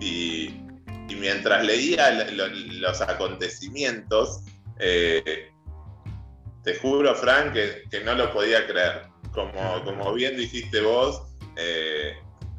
y, 0.00 0.60
mientras 1.20 1.64
leía 1.64 2.10
los 2.32 3.00
acontecimientos 3.00 4.42
eh, 4.80 5.48
te 6.64 6.74
juro, 6.78 7.14
Frank, 7.14 7.52
que, 7.52 8.00
no 8.04 8.14
lo 8.14 8.32
podía 8.32 8.66
creer. 8.66 9.02
Como, 9.32 9.84
como 9.84 10.12
bien 10.14 10.36
dijiste 10.36 10.80
vos, 10.80 11.22
eh, 11.56 12.16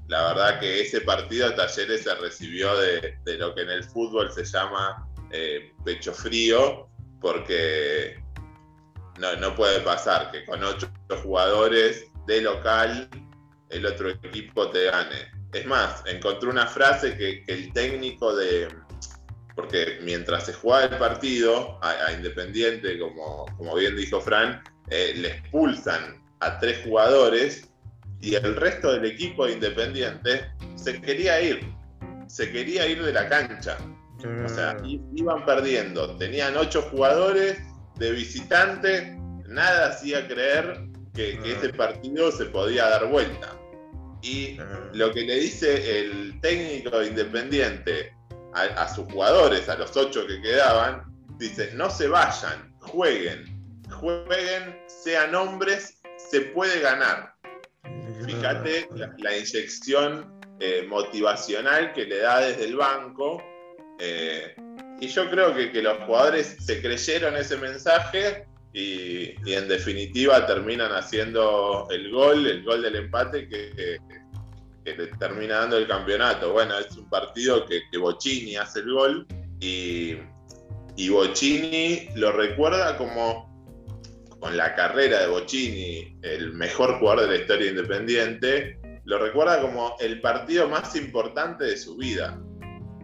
la 0.08 0.34
verdad 0.34 0.60
que 0.60 0.82
ese 0.82 1.02
partido 1.02 1.50
de 1.50 1.56
Talleres 1.56 2.04
se 2.04 2.16
recibió 2.16 2.76
de, 2.78 3.18
lo 3.38 3.56
que 3.56 3.62
en 3.62 3.70
el 3.72 3.84
fútbol 3.84 4.32
se 4.32 4.46
llama 4.46 5.10
eh, 5.32 5.74
pecho 5.84 6.14
frío, 6.14 6.88
porque 7.20 8.22
no, 9.20 9.36
no, 9.38 9.56
puede 9.56 9.80
pasar 9.82 10.32
que 10.32 10.46
con 10.46 10.64
ocho 10.64 10.88
jugadores 11.24 12.06
de 12.28 12.42
local 12.42 13.10
el 13.70 13.86
otro 13.86 14.10
equipo 14.10 14.70
te 14.70 14.86
gane. 14.86 15.32
Es 15.54 15.66
más, 15.66 16.04
encontré 16.06 16.50
una 16.50 16.68
frase 16.68 17.18
que 17.18 17.44
el 17.48 17.72
técnico 17.74 18.36
de, 18.36 18.68
porque 19.56 20.00
mientras 20.04 20.46
se 20.46 20.54
jugaba 20.54 20.86
el 20.86 20.98
partido 20.98 21.80
a, 21.82 22.12
Independiente, 22.12 23.00
como, 23.00 23.46
como, 23.58 23.76
bien 23.76 23.96
dijo 23.96 24.20
Fran, 24.20 24.62
eh, 24.90 25.14
le 25.16 25.30
expulsan 25.30 26.22
a 26.42 26.60
tres 26.60 26.82
jugadores 26.84 27.70
y 28.22 28.36
el 28.36 28.56
resto 28.56 28.92
del 28.92 29.06
equipo 29.06 29.46
de 29.46 29.54
Independiente 29.54 30.46
se 30.76 31.02
quería 31.02 31.42
ir, 31.42 31.62
se 32.28 32.52
quería 32.52 32.86
ir 32.88 33.04
de 33.04 33.14
la 33.14 33.30
cancha. 33.30 33.78
O 34.44 34.50
sea, 34.50 34.78
mm. 34.82 35.18
iban 35.18 35.46
perdiendo, 35.46 36.18
tenían 36.18 36.58
ocho 36.58 36.82
jugadores 36.84 37.60
de 37.98 38.12
visitante, 38.12 39.16
nada 39.48 39.90
hacía 39.90 40.28
creer 40.28 40.86
que, 41.14 41.40
que 41.40 41.54
ese 41.54 41.72
mm. 41.72 41.78
partido 41.78 42.32
se 42.32 42.46
podía 42.46 42.90
dar 42.90 43.08
vuelta. 43.08 43.56
Y 44.22 44.58
mm. 44.60 44.98
lo 44.98 45.14
que 45.14 45.22
le 45.22 45.36
dice 45.36 46.00
el 46.00 46.40
técnico 46.42 47.00
de 47.00 47.08
Independiente 47.08 48.16
a, 48.56 48.88
sus 48.88 49.12
jugadores, 49.12 49.68
a 49.70 49.76
los 49.76 49.96
ocho 49.98 50.26
que 50.26 50.42
quedaban, 50.42 51.04
dice, 51.38 51.72
no 51.74 51.90
se 51.90 52.08
vayan, 52.08 52.74
jueguen, 52.80 53.46
jueguen, 53.90 54.80
sean 54.88 55.36
hombres, 55.36 56.02
se 56.18 56.42
puede 56.42 56.80
ganar. 56.80 57.34
Fíjate 58.26 58.88
la, 59.18 59.38
inyección 59.38 60.40
eh, 60.60 60.86
motivacional 60.88 61.94
que 61.94 62.06
le 62.06 62.20
da 62.20 62.40
desde 62.40 62.66
el 62.66 62.78
banco. 62.78 63.44
Eh, 64.00 64.56
y 65.02 65.08
yo 65.08 65.30
creo 65.30 65.54
que, 65.54 65.72
que, 65.72 65.82
los 65.82 65.98
jugadores 66.04 66.56
se 66.60 66.82
creyeron 66.82 67.36
ese 67.36 67.58
mensaje 67.58 68.48
y, 68.74 69.36
en 69.52 69.68
definitiva 69.68 70.46
terminan 70.46 70.92
haciendo 70.92 71.88
el 71.92 72.12
gol, 72.12 72.48
el 72.48 72.64
gol 72.64 72.82
del 72.82 72.96
empate 72.96 73.48
que, 73.48 73.72
que 73.76 73.98
le 74.94 75.08
termina 75.18 75.60
dando 75.60 75.78
el 75.78 75.88
campeonato. 75.88 76.54
Bueno, 76.54 76.78
es 76.78 76.96
un 76.96 77.10
partido 77.10 77.66
que, 77.66 77.82
que 77.92 77.98
Bocini 77.98 78.56
hace 78.56 78.82
el 78.82 78.94
gol 78.94 79.28
y, 79.60 80.18
y 80.96 81.10
Bocini 81.10 82.10
lo 82.16 82.32
recuerda 82.32 82.98
como 82.98 83.54
con 84.40 84.56
la 84.56 84.76
carrera 84.76 85.22
de 85.22 85.28
Bocini, 85.28 86.20
el 86.22 86.54
mejor 86.54 87.00
jugador 87.00 87.22
de 87.22 87.36
la 87.36 87.42
historia 87.42 87.70
independiente, 87.72 88.78
lo 89.06 89.18
recuerda 89.18 89.62
como 89.62 89.96
el 90.00 90.22
partido 90.22 90.70
más 90.70 90.96
importante 90.96 91.66
de 91.66 91.78
su 91.78 91.98
vida. 91.98 92.40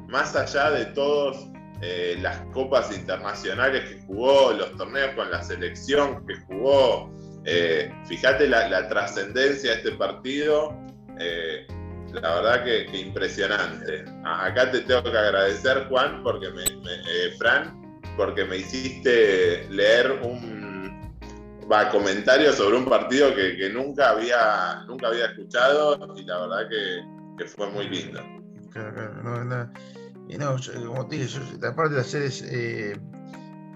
Más 0.08 0.36
allá 0.36 0.70
de 0.70 0.86
todas 0.88 1.38
eh, 1.82 2.18
las 2.22 2.42
copas 2.54 2.96
internacionales 2.96 3.90
que 3.90 4.02
jugó, 4.06 4.52
los 4.52 4.76
torneos 4.78 5.16
con 5.16 5.32
la 5.32 5.42
selección 5.42 6.26
que 6.28 6.36
jugó, 6.42 7.12
eh, 7.46 7.92
fíjate 8.08 8.48
la 8.48 8.88
trascendencia 8.88 9.72
de 9.72 9.78
este 9.78 9.92
partido 9.94 10.78
eh, 11.22 11.68
la 12.14 12.36
verdad 12.36 12.64
que, 12.64 13.00
impresionante. 13.00 14.06
Acá 14.26 14.72
te 14.72 14.82
tengo 14.82 15.04
que 15.04 15.18
agradecer, 15.18 15.86
Juan, 15.88 16.24
porque 16.24 16.50
me, 16.50 16.64
eh, 16.64 17.34
Fran, 17.38 18.02
porque 18.18 18.44
me 18.46 18.58
hiciste 18.58 19.68
leer 19.70 20.12
un 20.24 21.12
va, 21.72 21.90
comentario 21.90 22.52
sobre 22.54 22.78
un 22.78 22.86
partido 22.86 23.34
que, 23.34 23.70
nunca, 23.74 24.10
había, 24.12 24.84
nunca 24.88 25.08
había 25.08 25.28
escuchado 25.28 25.98
y 26.18 26.24
la 26.24 26.40
verdad 26.42 26.70
que, 26.70 27.46
fue 27.48 27.72
muy 27.72 27.90
lindo. 27.90 28.22
Claro, 28.72 28.94
claro, 28.94 29.24
no, 29.24 29.44
no, 29.44 29.74
y 30.30 30.38
no 30.38 30.56
como 30.86 31.08
te 31.08 31.18
dije, 31.18 31.40
aparte 31.68 31.96
de 31.96 32.02
hacer 32.02 32.22
es, 32.22 32.44
eh, 32.44 32.96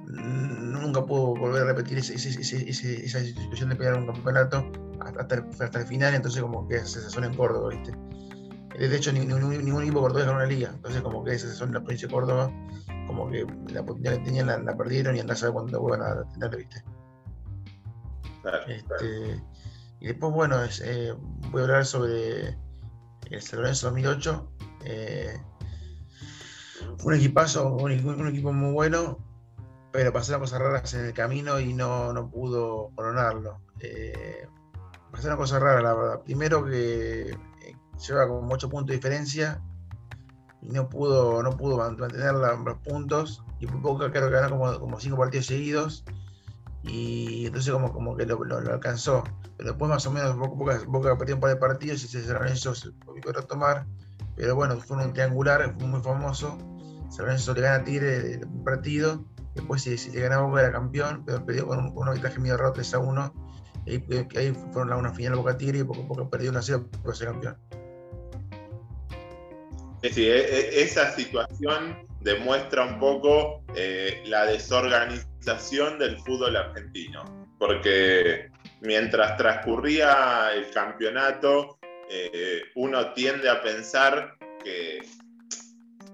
nunca 0.08 1.04
puedo 1.06 1.36
volver 1.36 1.64
a 1.64 1.66
repetir 1.66 1.98
esa 1.98 2.18
situación 2.18 3.70
de 3.70 3.76
pelear 3.76 3.96
un 3.96 4.08
campeonato 4.08 4.72
hasta, 5.00 5.46
hasta, 5.60 5.80
el 5.80 5.88
final, 5.88 6.14
entonces 6.16 6.42
como 6.42 6.68
que 6.68 6.76
esa 6.76 6.88
sensación 6.88 7.26
en 7.26 7.36
Córdoba, 7.36 7.70
¿viste? 7.70 7.94
De 8.78 8.96
hecho, 8.96 9.12
ningún 9.14 9.82
equipo 9.84 10.02
cordobés 10.02 10.26
ganó 10.26 10.38
una 10.38 10.48
liga, 10.48 10.72
entonces 10.74 11.02
como 11.02 11.24
que 11.24 11.32
esa 11.32 11.44
sensación 11.44 11.70
en 11.70 11.76
la 11.76 11.80
provincia 11.82 12.08
de 12.08 12.14
Córdoba, 12.14 12.52
como 13.08 13.30
que 13.30 13.46
la 13.72 13.82
oportunidad 13.82 14.18
que 14.18 14.26
tenían 14.26 14.48
la, 14.48 14.78
perdieron 14.78 15.16
y 15.16 15.20
andar 15.20 15.36
a 15.36 15.40
saber 15.40 15.54
cuándo 15.54 15.80
vuelvan 15.80 16.02
a 16.02 16.30
tener, 16.32 16.58
¿viste? 16.58 16.84
Este, 18.68 19.42
Y 20.00 20.08
después, 20.08 20.34
bueno, 20.34 20.58
voy 21.52 21.62
a 21.62 21.64
hablar 21.64 21.86
sobre 21.86 22.58
el 23.32 23.42
San 23.42 23.60
Lorenzo 23.60 23.88
2008. 23.88 24.52
fue 26.98 27.14
un 27.14 27.14
equipazo, 27.14 27.74
un, 27.76 27.92
equipo 27.92 28.54
muy 28.54 28.74
bueno, 28.74 29.18
pero 29.96 30.12
pasaron 30.12 30.42
cosas 30.42 30.60
raras 30.60 30.94
en 30.94 31.06
el 31.06 31.14
camino 31.14 31.58
y 31.58 31.74
no, 31.74 32.12
no 32.12 32.30
pudo 32.30 32.92
coronarlo. 32.96 33.62
Eh, 33.80 34.46
pasaron 35.10 35.38
cosas 35.38 35.62
raras, 35.62 35.84
la 35.84 35.94
verdad. 35.94 36.22
Primero 36.22 36.66
que 36.66 37.30
eh, 37.30 37.78
lleva 38.06 38.28
como 38.28 38.54
8 38.54 38.70
puntos 38.70 38.88
de 38.88 38.96
diferencia 38.96 39.62
y 40.62 40.70
no 40.72 40.90
pudo, 40.90 41.42
no 41.42 41.52
pudo 41.52 41.78
mantener 41.78 42.34
los 42.34 42.78
puntos. 42.80 43.42
Y 43.62 43.68
Boca 43.68 44.12
creo 44.12 44.28
que 44.28 44.36
ganó 44.36 44.58
como, 44.58 44.80
como 44.82 45.00
cinco 45.00 45.16
partidos 45.16 45.46
seguidos. 45.46 46.04
Y 46.84 47.46
entonces 47.46 47.72
como, 47.72 47.94
como 47.94 48.18
que 48.18 48.26
lo, 48.26 48.38
alcanzó. 48.54 49.24
Pero 49.56 49.70
después 49.70 49.90
más 49.90 50.06
o 50.08 50.12
menos 50.12 50.36
Boca, 50.36 50.82
Boca 50.88 51.18
perdió 51.18 51.36
un 51.36 51.42
par 51.42 51.52
de 51.52 51.56
partidos 51.56 52.04
y 52.04 52.10
se 52.10 52.22
Lorenzo 52.28 52.76
se 52.76 52.90
volvió 53.06 53.30
a 53.30 53.34
retomar. 53.34 53.86
Pero 54.36 54.56
bueno, 54.56 54.76
fue 54.76 54.98
un 54.98 55.14
triangular, 55.14 55.74
fue 55.80 55.88
muy 55.88 56.02
famoso. 56.02 56.58
San 57.10 57.28
le 57.28 57.62
gana 57.62 57.76
a 57.76 57.84
Tigre 57.86 58.42
un 58.44 58.64
partido 58.66 59.24
Después, 59.56 59.82
si, 59.82 59.98
si 59.98 60.12
ganaba 60.12 60.44
Boca 60.44 60.62
era 60.62 60.72
campeón, 60.72 61.24
pero 61.26 61.46
perdió 61.46 61.68
con 61.68 61.80
un, 61.80 61.94
con 61.94 62.04
un 62.04 62.10
arbitraje 62.10 62.40
medio 62.40 62.58
raro 62.58 62.74
3 62.74 62.94
a 62.94 63.00
1. 63.00 63.34
Y 63.86 63.92
ahí, 63.92 64.28
ahí 64.36 64.54
fueron 64.74 64.92
a 64.92 64.98
una 64.98 65.14
final 65.14 65.36
Boca 65.38 65.58
Tigre 65.58 65.80
y 65.80 65.84
poco 65.84 66.04
a 66.04 66.08
poco 66.08 66.30
perdió 66.30 66.52
una 66.52 66.62
0 66.62 66.90
para 67.02 67.16
ser 67.16 67.30
campeón. 67.30 67.58
Sí, 70.12 70.28
e, 70.28 70.38
e, 70.38 70.84
esa 70.84 71.12
situación 71.12 72.06
demuestra 72.22 72.86
un 72.86 73.00
poco 73.00 73.64
eh, 73.76 74.22
la 74.26 74.46
desorganización 74.46 76.00
del 76.00 76.18
fútbol 76.20 76.56
argentino, 76.56 77.24
porque 77.58 78.50
mientras 78.82 79.38
transcurría 79.38 80.52
el 80.54 80.70
campeonato, 80.72 81.80
eh, 82.10 82.64
uno 82.76 83.14
tiende 83.14 83.50
a 83.50 83.62
pensar 83.62 84.36
que 84.64 85.00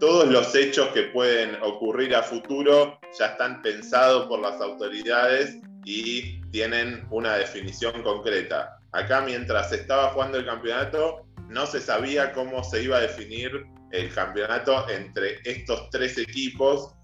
todos 0.02 0.28
los 0.28 0.56
hechos 0.56 0.88
que 0.96 1.04
pueden 1.04 1.62
ocurrir 1.62 2.16
a 2.16 2.24
futuro 2.24 3.00
ya 3.20 3.28
están 3.28 3.62
pensados 3.62 4.26
por 4.26 4.40
las 4.40 4.60
autoridades 4.60 5.60
y 5.86 6.42
tienen 6.50 7.06
una 7.12 7.36
definición 7.36 8.02
concreta. 8.02 8.80
Acá 8.94 9.22
mientras 9.22 9.72
estaba 9.72 10.10
jugando 10.10 10.40
el 10.40 10.46
campeonato 10.48 11.28
no 11.50 11.68
se 11.68 11.80
sabía 11.80 12.34
cómo 12.34 12.64
se 12.64 12.82
iba 12.82 12.98
a 12.98 13.02
definir 13.02 13.52
el 13.92 14.12
campeonato 14.12 14.90
entre 14.90 15.38
estos 15.46 15.88
tres 15.92 16.18
equipos. 16.18 16.96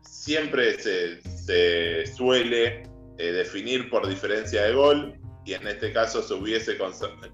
Siempre 0.00 0.78
se, 0.80 2.06
suele 2.06 2.82
eh, 3.18 3.32
definir 3.32 3.90
por 3.90 4.08
diferencia 4.08 4.62
de 4.62 4.72
gol 4.72 5.20
y 5.44 5.52
en 5.52 5.68
este 5.68 5.92
caso 5.92 6.22
se 6.22 6.32
hubiese 6.32 6.78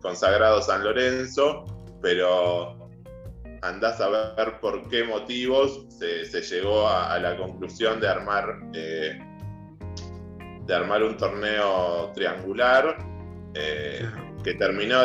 consagrado 0.03 0.61
San 0.61 0.83
Lorenzo, 0.83 1.67
pero 2.03 2.88
andás 3.63 4.01
a 4.01 4.09
ver 4.09 4.61
por 4.61 4.89
qué 4.89 5.05
motivos 5.05 5.87
se, 5.89 6.25
llegó 6.43 6.89
a, 6.89 7.19
la 7.19 7.37
conclusión 7.37 8.01
de 8.01 8.09
armar, 8.09 8.61
eh, 8.75 9.19
de 10.67 10.75
armar 10.75 11.03
un 11.03 11.17
torneo 11.17 12.13
triangular 12.15 12.99
eh, 13.55 14.09
que 14.45 14.55
terminó 14.55 14.99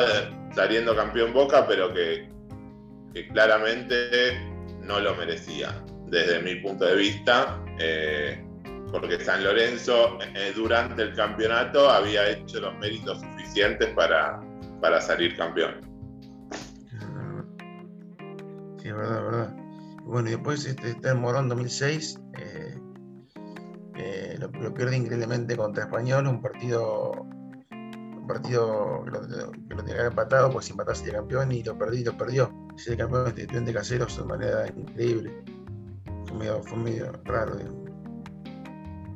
saliendo 0.56 0.96
campeón 0.96 1.34
Boca, 1.34 1.68
pero 1.68 1.94
que, 1.94 2.32
claramente 3.32 4.40
no 4.82 5.00
lo 5.00 5.16
merecía 5.16 5.84
desde 6.08 6.42
mi 6.42 6.56
punto 6.56 6.86
de 6.86 6.96
vista, 6.96 7.64
eh, 7.80 8.44
porque 8.92 9.20
San 9.20 9.44
Lorenzo 9.44 10.18
durante 10.56 11.04
el 11.04 11.14
campeonato 11.14 11.90
había 11.90 12.30
hecho 12.30 12.60
los 12.60 12.76
méritos 12.78 13.20
suficientes 13.20 13.90
para, 13.90 14.40
para 14.82 15.00
salir 15.00 15.36
campeón. 15.38 15.93
Sí, 18.84 18.92
verdad, 18.92 19.24
verdad. 19.24 19.56
Bueno, 20.04 20.28
y 20.28 20.32
después 20.34 20.66
este, 20.66 20.90
está 20.90 21.12
el 21.12 21.18
Morón 21.18 21.48
2006. 21.48 22.20
Eh, 22.38 22.78
eh, 23.96 24.38
lo, 24.38 24.74
pierde 24.74 24.98
increíblemente 24.98 25.56
contra 25.56 25.86
Español, 25.86 26.28
un 26.28 26.42
partido 26.42 27.12
un 27.72 28.28
partido 28.28 29.04
que 29.06 29.12
lo, 29.12 29.52
que 29.52 29.76
tenía 29.76 29.86
que 29.86 30.00
haber 30.00 30.06
empatado, 30.08 30.52
pues 30.52 30.66
si 30.66 30.72
empatase 30.72 31.06
sería 31.06 31.20
campeón 31.20 31.54
y 31.54 31.64
lo 31.64 31.78
perdí, 31.78 32.04
lo 32.04 32.18
perdió. 32.18 32.54
Se 32.76 32.98
campeón 32.98 33.34
de 33.34 33.44
estudiante 33.44 33.74
casero 33.74 34.06
de 34.06 34.24
manera 34.26 34.68
increíble. 34.68 35.32
Fue 36.26 36.38
medio, 36.38 36.62
fue 36.64 36.78
medio 36.80 37.12
raro, 37.24 37.58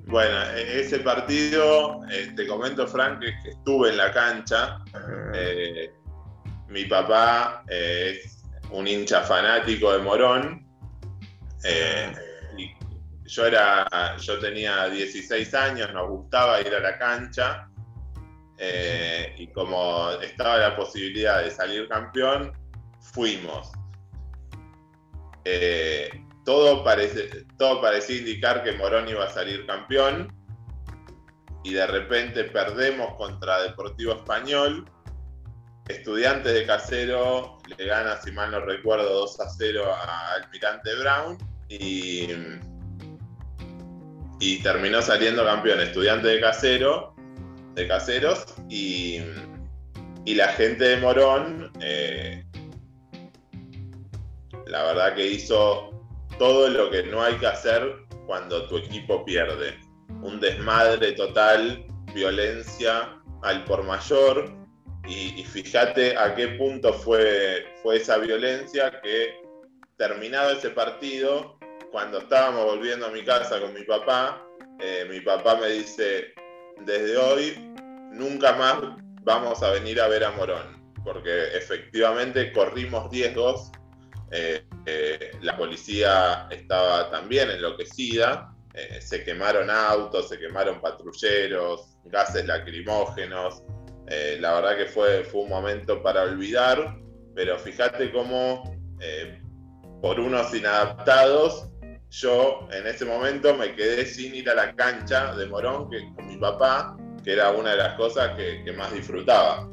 Bueno, 0.06 0.43
e, 0.56 0.80
ese 0.80 0.99
partido, 0.99 2.06
eh, 2.10 2.32
te 2.38 2.47
comento, 2.47 2.88
Frank, 2.88 3.19
que, 3.19 3.49
estuve 3.49 3.89
en 3.89 3.97
la 3.97 4.13
cancha. 4.13 4.80
Ah. 4.93 5.32
mi 6.69 6.86
papá 6.86 7.63
es 7.67 8.37
un 8.71 8.88
hincha 8.88 9.21
fanático 9.21 9.91
de 9.91 9.99
Morón. 9.99 10.65
Eh, 11.63 12.13
yo, 13.25 13.45
era, 13.45 14.17
yo 14.17 14.39
tenía 14.39 14.88
16 14.89 15.53
años, 15.53 15.93
nos 15.93 16.10
gustaba 16.10 16.62
ir 16.62 16.73
a 16.73 16.80
la 16.80 16.97
cancha. 16.97 17.69
Eh, 18.60 19.36
y 19.38 19.47
como 19.47 20.10
estaba 20.21 20.58
la 20.58 20.75
posibilidad 20.75 21.43
de 21.43 21.51
salir 21.51 21.88
campeón, 21.88 22.51
fuimos. 23.13 23.71
Eh, 25.45 26.10
todo, 26.43 26.84
parece, 26.84 27.45
todo 27.58 27.82
parecía 27.82 28.17
indicar 28.17 28.63
que 28.63 28.73
Morón 28.73 29.08
iba 29.08 29.25
a 29.25 29.30
salir 29.30 29.65
campeón 29.67 30.34
y 31.63 31.73
de 31.73 31.86
repente 31.86 32.45
perdemos 32.45 33.15
contra 33.15 33.62
Deportivo 33.62 34.13
Español 34.13 34.89
Estudiantes 35.89 36.54
de 36.54 36.65
Casero 36.65 37.60
le 37.78 37.86
gana, 37.86 38.19
si 38.21 38.32
mal 38.32 38.52
no 38.52 38.60
recuerdo, 38.60 39.08
2 39.21 39.39
a 39.39 39.50
0 39.50 39.86
a 39.86 40.34
Almirante 40.34 40.95
Brown 40.95 41.38
y, 41.69 42.28
terminó 44.63 45.02
saliendo 45.02 45.45
campeón 45.45 45.80
Estudiante 45.80 46.28
de 46.28 46.41
Casero, 46.41 47.15
de 47.73 47.88
Caseros 47.88 48.45
y, 48.69 49.19
y 50.26 50.36
la 50.36 50.50
gente 50.50 50.84
de 50.84 50.97
Morón, 50.97 51.71
eh, 51.80 52.43
la 54.65 54.84
verdad 54.84 55.15
que 55.15 55.26
hizo 55.26 55.91
todo 56.38 56.69
lo 56.69 56.89
que 56.89 57.04
no 57.04 57.21
hay 57.23 57.36
que 57.36 57.47
hacer 57.47 57.95
cuando 58.26 58.67
tu 58.67 58.78
equipo 58.78 59.23
pierde. 59.23 59.78
Un 60.21 60.39
desmadre 60.39 61.13
total, 61.13 61.86
violencia 62.13 63.17
al 63.43 63.63
por 63.63 63.84
mayor, 63.84 64.66
y, 65.08 65.43
fíjate 65.43 66.17
a 66.17 66.36
qué 66.36 66.50
punto 66.50 66.93
fue, 66.93 67.65
fue 67.82 67.98
esa 67.98 68.17
violencia 68.17 69.00
que 69.02 69.39
terminado 69.98 70.52
ese 70.52 70.70
partido, 70.70 71.58
cuando 71.91 72.20
estábamos 72.20 72.65
volviendo 72.65 73.08
a 73.08 73.10
mi 73.10 73.24
casa 73.24 73.60
con 73.60 73.74
mi 73.74 73.84
papá, 73.84 74.46
eh, 74.80 75.08
mi 75.10 75.22
papá 75.22 75.56
me 75.56 75.70
dice, 75.70 76.34
desde 76.82 77.17
hoy 77.17 77.74
nunca 78.12 78.54
más 78.54 78.78
vamos 79.24 79.63
a 79.63 79.72
venir 79.72 80.00
a 80.02 80.08
ver 80.08 80.24
a 80.24 80.32
Morón, 80.32 80.93
porque 81.04 81.56
efectivamente 81.56 82.52
corrimos 82.52 83.10
riesgos, 83.10 83.72
eh, 84.32 84.63
eh, 84.86 85.32
la 85.41 85.58
policía 85.58 86.48
estaba 86.52 87.10
también 87.10 87.50
enloquecida, 87.50 88.54
se 89.00 89.24
quemaron 89.24 89.72
autos, 89.72 90.30
se 90.30 90.38
quemaron 90.38 90.80
patrulleros, 90.80 91.98
gases 92.06 92.46
lacrimógenos, 92.46 93.63
eh, 94.10 94.38
la 94.39 94.54
verdad 94.54 94.78
que 94.78 94.86
fue, 94.86 95.24
fue 95.26 95.41
un 95.41 95.50
momento 95.50 96.02
para 96.02 96.24
olvidar, 96.24 96.98
pero 97.36 97.60
fíjate 97.60 98.12
cómo 98.12 98.63
eh, 99.02 99.41
por 100.02 100.20
unos 100.20 100.54
inadaptados, 100.54 101.70
yo 102.10 102.67
en 102.72 102.88
ese 102.88 103.04
momento 103.04 103.54
me 103.56 103.76
quedé 103.76 104.06
sin 104.06 104.34
ir 104.34 104.50
a 104.50 104.56
la 104.56 104.74
cancha 104.76 105.36
de 105.36 105.46
Morón 105.48 105.89
que, 105.89 106.00
con 106.15 106.26
mi 106.28 106.38
papá, 106.38 106.96
que 107.24 107.34
era 107.34 107.52
una 107.52 107.72
de 107.72 107.78
las 107.78 107.93
cosas 107.96 108.32
que, 108.38 108.72
más 108.72 108.93
disfrutaba. 108.93 109.70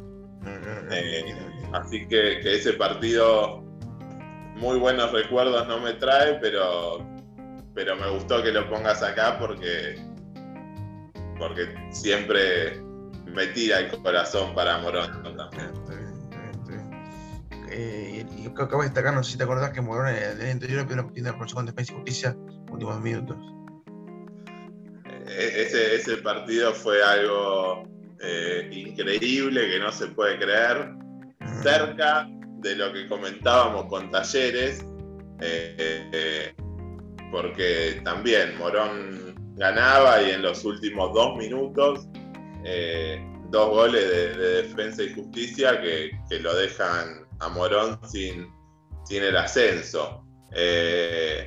Eh, 0.90 1.34
así 1.72 2.06
que, 2.08 2.40
ese 2.40 2.72
partido, 2.72 3.62
muy 4.56 4.78
buenos 4.78 5.12
recuerdos 5.12 5.68
no 5.68 5.78
me 5.78 5.92
trae, 5.92 6.34
pero, 6.40 7.06
pero 7.72 7.94
me 7.94 8.10
gustó 8.10 8.42
que 8.42 8.50
lo 8.50 8.68
pongas 8.68 9.00
acá 9.00 9.38
porque, 9.38 9.96
porque 11.38 11.72
siempre 11.92 12.82
me 13.26 13.46
tira 13.48 13.80
el 13.80 13.90
corazón 14.02 14.54
para 14.54 14.78
Morón 14.78 15.22
también. 15.36 15.72
Eh, 17.70 18.24
y 18.38 18.46
acabo 18.46 18.82
de 18.82 18.88
destacar, 18.88 19.14
no 19.14 19.24
sé 19.24 19.32
si 19.32 19.38
te 19.38 19.44
acordás 19.44 19.72
que 19.72 19.80
Morón 19.80 20.08
en 20.08 20.40
el 20.40 20.50
interior 20.50 20.86
pero 20.88 21.10
tiene 21.12 21.32
por 21.32 21.48
segundo 21.48 21.72
defensa 21.72 21.92
y 21.92 21.96
justicia 21.96 22.36
últimos 22.70 23.00
minutos. 23.00 23.36
Eh, 25.26 25.64
ese, 25.66 25.96
ese 25.96 26.18
partido 26.18 26.72
fue 26.72 27.02
algo 27.02 27.88
eh, 28.20 28.68
increíble 28.70 29.68
que 29.68 29.78
no 29.80 29.90
se 29.90 30.06
puede 30.08 30.38
creer. 30.38 30.92
Cerca 31.62 32.28
de 32.60 32.76
lo 32.76 32.92
que 32.92 33.08
comentábamos 33.08 33.86
con 33.86 34.10
Talleres, 34.10 34.84
porque 37.30 38.00
también 38.04 38.56
Morón 38.58 39.34
ganaba 39.56 40.22
y 40.22 40.30
en 40.30 40.42
los 40.42 40.64
últimos 40.64 41.12
dos 41.12 41.36
minutos 41.36 42.06
eh, 42.64 43.22
dos 43.50 43.68
goles 43.68 44.10
de, 44.10 44.62
defensa 44.62 45.02
y 45.02 45.14
justicia 45.14 45.80
que, 45.80 46.10
lo 46.40 46.54
dejan 46.54 47.26
a 47.40 47.48
Morón 47.48 47.98
sin, 48.08 48.48
sin 49.04 49.22
el 49.22 49.36
ascenso. 49.36 50.24
Eh, 50.52 51.46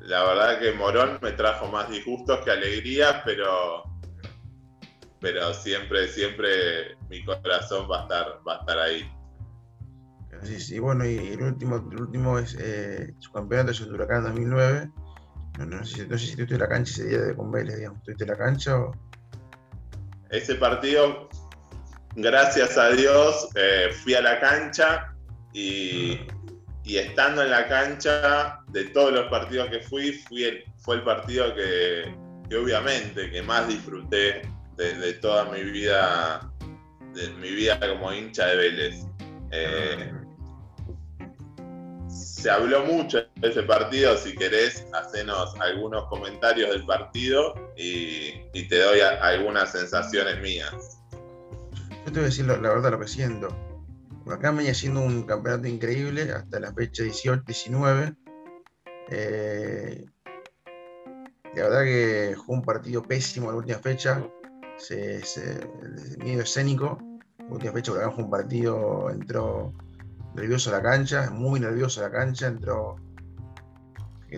la 0.00 0.24
verdad 0.24 0.60
que 0.60 0.72
Morón 0.72 1.18
me 1.22 1.32
trajo 1.32 1.68
más 1.68 1.88
disgustos 1.88 2.40
que 2.44 2.50
alegrías, 2.50 3.22
pero, 3.24 3.84
pero 5.20 5.54
siempre, 5.54 6.08
siempre 6.08 6.96
mi 7.08 7.24
corazón 7.24 7.88
va 7.90 8.00
a 8.00 8.02
estar, 8.02 8.26
va 8.46 8.56
a 8.56 8.60
estar 8.60 8.78
ahí. 8.78 9.10
Sí, 10.42 10.58
sí, 10.60 10.78
bueno, 10.80 11.04
y 11.04 11.16
el 11.18 11.42
último, 11.42 11.76
último 11.76 12.38
es 12.38 12.56
eh, 12.58 13.14
su 13.20 13.30
campeonato 13.30 13.70
es 13.70 13.80
el 13.80 13.94
Huracán 13.94 14.24
2009. 14.24 14.90
No, 15.66 15.84
sé, 15.84 16.06
si 16.18 16.30
estuviste 16.30 16.54
en 16.54 16.60
la 16.60 16.68
cancha 16.68 16.90
ese 16.90 17.06
día 17.06 17.20
de 17.20 17.36
con 17.36 17.52
Vélez, 17.52 17.76
digamos. 17.76 17.98
¿Estuviste 18.00 18.24
en 18.24 18.30
la 18.30 18.36
cancha 18.38 18.76
o...? 18.76 18.92
Ese 20.32 20.54
partido, 20.54 21.28
gracias 22.16 22.78
a 22.78 22.88
Dios, 22.88 23.50
eh, 23.54 23.90
fui 24.02 24.14
a 24.14 24.22
la 24.22 24.40
cancha 24.40 25.14
y, 25.52 26.20
y, 26.84 26.96
estando 26.96 27.42
en 27.42 27.50
la 27.50 27.68
cancha, 27.68 28.58
de 28.68 28.84
todos 28.84 29.12
los 29.12 29.28
partidos 29.28 29.68
que 29.68 29.80
fui, 29.80 30.12
fui 30.12 30.44
el, 30.44 30.64
fue 30.78 30.96
el 30.96 31.02
partido 31.02 31.54
que, 31.54 32.14
que 32.48 32.56
obviamente 32.56 33.30
que 33.30 33.42
más 33.42 33.68
disfruté 33.68 34.40
de, 34.78 34.94
de, 34.94 35.12
toda 35.14 35.44
mi 35.52 35.64
vida, 35.64 36.50
de 37.12 37.28
mi 37.34 37.50
vida 37.50 37.78
como 37.78 38.10
hincha 38.10 38.46
de 38.46 38.56
Vélez. 38.56 39.06
Eh, 39.50 40.12
se 42.08 42.50
habló 42.50 42.86
mucho 42.86 43.18
ese 43.42 43.62
partido. 43.64 44.16
Si 44.16 44.34
querés, 44.34 44.86
hacenos 44.92 45.54
algunos 45.60 46.06
comentarios 46.08 46.70
del 46.70 46.86
partido 46.86 47.54
y, 47.76 48.32
te 48.68 48.78
doy 48.78 49.00
algunas 49.00 49.72
sensaciones 49.72 50.40
mías. 50.40 50.72
Yo 52.06 52.06
te 52.06 52.12
voy 52.12 52.22
a 52.22 52.24
decir 52.24 52.46
la, 52.46 52.56
verdad 52.56 52.92
lo 52.92 53.00
que 53.00 53.08
siento. 53.08 53.48
Acá 54.30 54.52
venía 54.52 54.74
siendo 54.74 55.00
un 55.00 55.24
campeonato 55.24 55.68
increíble 55.68 56.30
hasta 56.32 56.60
la 56.60 56.72
fecha 56.72 57.02
18-19. 57.02 58.16
Eh, 59.10 60.06
la 61.54 61.62
verdad 61.64 61.82
que 61.82 62.34
jugó 62.36 62.54
un 62.54 62.62
partido 62.62 63.02
pésimo 63.02 63.46
en 63.46 63.52
la 63.52 63.58
última 63.58 63.78
fecha. 63.78 64.24
Se, 64.78 65.20
escénico. 66.18 66.98
La 67.38 67.46
última 67.46 67.72
fecha, 67.72 67.92
jugó 67.92 68.24
un 68.24 68.30
partido, 68.30 69.10
entró 69.10 69.74
nervioso 70.34 70.70
la 70.70 70.80
cancha, 70.80 71.30
muy 71.30 71.60
nervioso 71.60 72.00
la 72.00 72.10
cancha, 72.10 72.46
entró. 72.46 72.96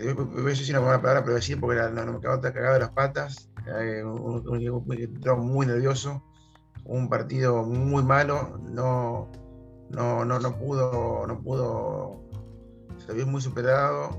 Voy 0.01 0.41
a 0.41 0.49
decir 0.49 0.77
una 0.77 0.85
palabra, 1.01 1.23
pero 1.23 1.35
decir 1.35 1.59
porque 1.59 1.79
no, 1.93 2.05
me 2.05 2.17
acabo 2.17 2.37
de 2.37 2.51
de 2.51 2.79
las 2.79 2.89
patas. 2.89 3.49
entró 5.03 5.37
muy 5.37 5.65
nervioso, 5.65 6.23
un 6.83 7.09
partido 7.09 7.63
muy 7.63 8.03
malo, 8.03 8.59
no, 8.69 9.31
no, 9.89 10.25
no, 10.25 10.39
no 10.39 10.57
pudo, 10.57 11.25
no 11.27 11.41
pudo, 11.41 12.21
se 13.05 13.13
vio 13.13 13.25
muy 13.25 13.41
superado. 13.41 14.17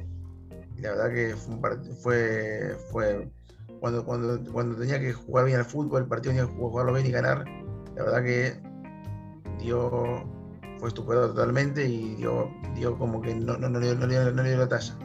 Y 0.76 0.82
la 0.82 0.90
verdad 0.90 1.10
que 1.10 1.36
fue, 1.36 1.54
un 1.54 1.96
fue, 2.02 2.76
fue 2.90 3.30
cuando, 3.80 4.04
cuando, 4.04 4.52
cuando 4.52 4.76
tenía 4.76 4.98
que 4.98 5.12
jugar 5.12 5.44
bien 5.44 5.58
al 5.58 5.64
fútbol, 5.64 6.02
el 6.02 6.08
partido 6.08 6.34
tenía 6.34 6.46
que 6.46 6.56
jugarlo 6.56 6.92
bien 6.94 7.06
y 7.06 7.10
ganar. 7.10 7.44
La 7.94 8.02
verdad 8.02 8.22
que 8.22 8.60
dio 9.58 10.24
fue 10.78 10.88
estupendo 10.88 11.28
totalmente 11.28 11.86
y 11.86 12.14
dio, 12.16 12.50
dio 12.74 12.98
como 12.98 13.20
que 13.20 13.34
no, 13.34 13.56
no, 13.56 13.68
no, 13.68 13.80
no, 13.80 14.42
dio 14.42 14.56
la 14.56 14.68
talla. 14.68 14.98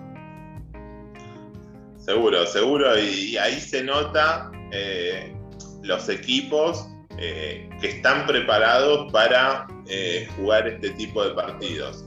Seguro, 2.01 2.47
seguro, 2.47 2.97
y, 2.99 3.37
ahí 3.37 3.59
se 3.59 3.83
nota 3.83 4.51
eh, 4.71 5.35
los 5.83 6.09
equipos 6.09 6.87
eh, 7.19 7.69
que 7.79 7.89
están 7.89 8.25
preparados 8.25 9.11
para 9.11 9.67
eh, 9.87 10.27
jugar 10.35 10.67
este 10.67 10.89
tipo 10.91 11.23
de 11.23 11.35
partidos. 11.35 12.03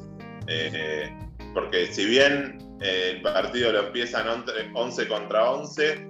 porque 1.55 1.87
si 1.87 2.07
bien 2.07 2.59
el 2.81 3.23
partido 3.23 3.71
lo 3.73 3.87
empiezan 3.87 4.27
11 4.75 5.09
contra 5.09 5.51
11, 5.53 6.09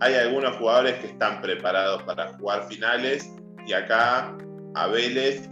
hay 0.00 0.14
algunos 0.14 0.56
jugadores 0.56 0.94
que 1.00 1.08
están 1.08 1.42
preparados 1.42 2.02
para 2.04 2.32
jugar 2.38 2.66
finales 2.66 3.30
y 3.66 3.74
acá 3.74 4.34
a 4.74 4.86
Vélez 4.86 5.50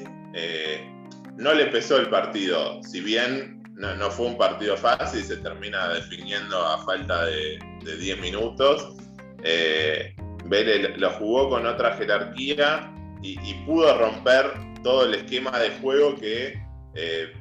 no 1.36 1.52
le 1.52 1.66
pesó 1.66 1.98
el 1.98 2.08
partido, 2.08 2.82
si 2.82 3.00
bien 3.02 3.57
no, 3.78 4.10
fue 4.10 4.26
un 4.26 4.36
partido 4.36 4.76
fácil, 4.76 5.22
se 5.24 5.36
termina 5.38 5.88
definiendo 5.88 6.60
a 6.60 6.84
falta 6.84 7.26
de, 7.26 7.58
10 7.84 8.20
minutos. 8.20 8.96
Eh, 9.42 10.14
Vélez 10.44 10.98
lo 10.98 11.10
jugó 11.12 11.48
con 11.48 11.66
otra 11.66 11.96
jerarquía 11.96 12.92
y, 13.22 13.54
pudo 13.64 13.96
romper 13.98 14.52
todo 14.82 15.04
el 15.04 15.14
esquema 15.14 15.58
de 15.58 15.70
juego 15.78 16.16
que 16.16 16.60
eh, 16.94 17.32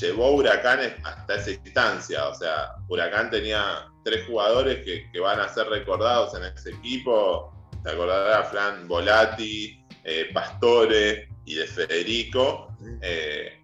llevó 0.00 0.32
Huracán 0.32 0.80
hasta 1.04 1.34
esa 1.34 1.50
instancia. 1.50 2.28
O 2.28 2.34
sea, 2.34 2.74
Huracán 2.88 3.30
tenía 3.30 3.88
tres 4.04 4.26
jugadores 4.26 4.84
que, 4.84 5.10
que 5.12 5.20
van 5.20 5.40
a 5.40 5.48
ser 5.48 5.66
recordados 5.68 6.34
en 6.34 6.44
ese 6.44 6.70
equipo. 6.70 7.52
Te 7.84 7.90
acordarás, 7.90 8.50
Fran 8.50 8.86
Volati, 8.88 9.84
eh, 10.04 10.30
Pastore 10.32 11.28
y 11.44 11.54
de 11.54 11.66
Federico. 11.66 12.76
Eh, 13.00 13.61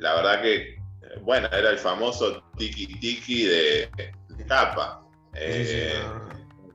la 0.00 0.14
verdad 0.14 0.42
que, 0.42 0.56
eh, 0.56 0.78
bueno, 1.22 1.48
era 1.52 1.70
el 1.70 1.78
famoso 1.78 2.42
tiki 2.56 2.86
tiki 2.98 3.44
de, 3.44 3.90
Capa. 4.48 5.02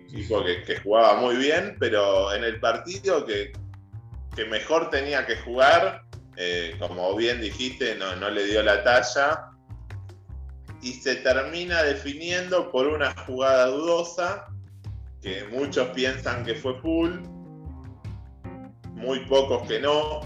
equipo 0.08 0.44
que, 0.44 0.80
jugaba 0.82 1.20
muy 1.20 1.36
bien, 1.36 1.76
pero 1.80 2.34
en 2.34 2.44
el 2.44 2.60
partido 2.60 3.26
que, 3.26 3.52
mejor 4.50 4.90
tenía 4.90 5.26
que 5.26 5.38
jugar, 5.38 6.04
como 6.80 7.16
bien 7.16 7.42
dijiste, 7.42 7.96
no, 7.96 8.16
no 8.18 8.30
le 8.30 8.46
dio 8.46 8.62
la 8.64 8.84
talla. 8.84 9.50
Y 10.82 10.94
se 10.94 11.16
termina 11.18 11.84
definiendo 11.84 12.72
por 12.72 12.88
una 12.88 13.16
jugada 13.26 13.68
dudosa 13.68 14.46
que 15.26 15.44
muchos 15.46 15.88
piensan 15.90 16.46
que 16.46 16.54
fue 16.54 16.80
full, 16.82 17.14
muy 18.94 19.26
pocos 19.26 19.68
que 19.68 19.80
no, 19.80 20.20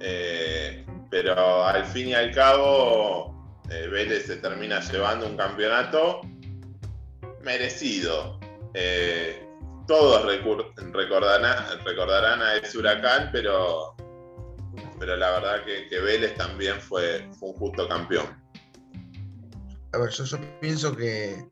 eh, 0.00 0.84
pero 1.10 1.64
al 1.64 1.84
fin 1.84 2.08
y 2.08 2.14
al 2.14 2.32
cabo 2.32 3.58
eh, 3.70 3.88
Vélez 3.88 4.26
se 4.26 4.36
termina 4.36 4.80
llevando 4.80 5.26
un 5.26 5.36
campeonato 5.36 6.20
merecido. 7.42 8.38
Eh, 8.74 9.46
todos 9.86 10.24
recordarán, 10.24 12.42
a 12.42 12.56
ese 12.56 12.78
huracán, 12.78 13.30
pero, 13.32 13.96
pero 14.98 15.16
la 15.16 15.30
verdad 15.32 15.64
que, 15.64 15.98
Vélez 15.98 16.36
también 16.36 16.80
fue, 16.80 17.28
un 17.40 17.52
justo 17.54 17.88
campeón. 17.88 18.26
A 19.92 19.98
ver, 19.98 20.10
yo 20.10 20.24
pienso 20.60 20.96
que 20.96 21.44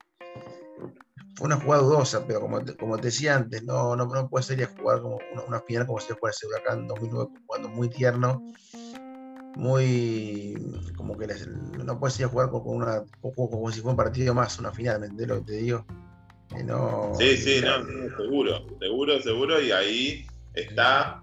fue 1.34 1.46
una 1.46 1.56
jugada 1.56 1.82
dudosa, 1.82 2.24
pero 2.26 2.40
como 2.40 2.64
te, 2.64 2.76
como 2.76 2.96
te 2.96 3.06
decía 3.06 3.34
antes, 3.34 3.64
no, 3.64 3.96
no, 3.96 4.06
no 4.06 4.28
puede 4.28 4.44
ser 4.44 4.64
jugar 4.76 5.02
como 5.02 5.18
una, 5.46 5.60
final 5.62 5.86
como 5.86 5.98
si 5.98 6.14
fuera 6.14 6.32
ese 6.32 6.46
Huracán 6.46 6.86
2009, 6.86 7.30
jugando 7.44 7.68
muy 7.68 7.88
tierno, 7.88 8.40
muy. 9.58 10.54
como 10.96 11.18
que 11.18 11.26
no 11.84 11.98
puede 11.98 12.12
ser 12.12 12.26
jugar 12.26 12.48
como, 12.50 12.70
una, 12.70 13.02
como, 13.20 13.70
si 13.70 13.80
fuera 13.80 13.90
un 13.90 13.96
partido 13.96 14.34
más, 14.34 14.58
una 14.58 14.72
final, 14.72 15.00
¿me 15.00 15.06
entiendes 15.06 15.36
lo 15.36 15.44
que 15.44 15.52
te 15.52 15.58
digo? 15.58 15.86
no, 16.64 17.12
sí, 17.18 17.36
sí, 17.36 17.60
no, 17.62 17.84
seguro, 18.16 18.66
seguro, 18.80 19.20
seguro, 19.20 19.60
y 19.60 19.70
ahí 19.70 20.26
está. 20.54 21.22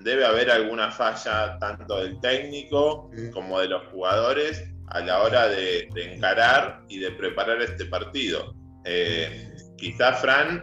Debe 0.00 0.26
haber 0.26 0.50
alguna 0.50 0.90
falla 0.90 1.58
tanto 1.58 1.96
del 1.96 2.20
técnico 2.20 3.10
como 3.32 3.60
de 3.60 3.68
los 3.68 3.86
jugadores 3.86 4.64
a 4.88 5.00
la 5.00 5.22
hora 5.22 5.48
de 5.48 5.88
encarar 5.94 6.84
y 6.88 6.98
de 6.98 7.10
preparar 7.12 7.62
este 7.62 7.86
partido 7.86 8.54
eh, 8.84 9.56
quizá 9.76 10.12
Fran 10.12 10.62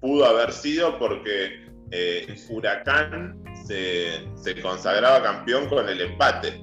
pudo 0.00 0.24
haber 0.24 0.52
sido 0.52 0.98
porque 0.98 1.66
eh, 1.90 2.36
Huracán 2.48 3.42
se, 3.66 4.62
consagraba 4.62 5.22
campeón 5.22 5.68
con 5.68 5.88
el 5.88 6.00
empate. 6.00 6.60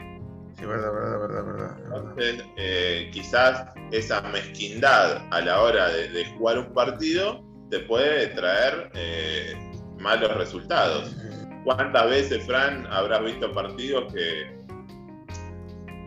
Sí, 0.57 0.65
verdad, 0.65 0.93
verdad, 0.93 1.19
verdad, 1.19 1.45
verdad. 1.45 1.77
Entonces, 1.85 2.43
eh, 2.57 3.09
quizás 3.11 3.65
esa 3.91 4.21
mezquindad 4.21 5.21
a 5.31 5.41
la 5.41 5.61
hora 5.61 5.89
de, 5.89 6.25
jugar 6.37 6.59
un 6.59 6.73
partido 6.73 7.43
te 7.69 7.79
puede 7.79 8.27
traer 8.27 8.89
malos 9.99 10.35
resultados. 10.35 11.15
¿Cuántas 11.63 12.09
veces, 12.09 12.45
Fran, 12.45 12.85
habrás 12.91 13.23
visto 13.23 13.51
partidos 13.51 14.13
que 14.13 14.63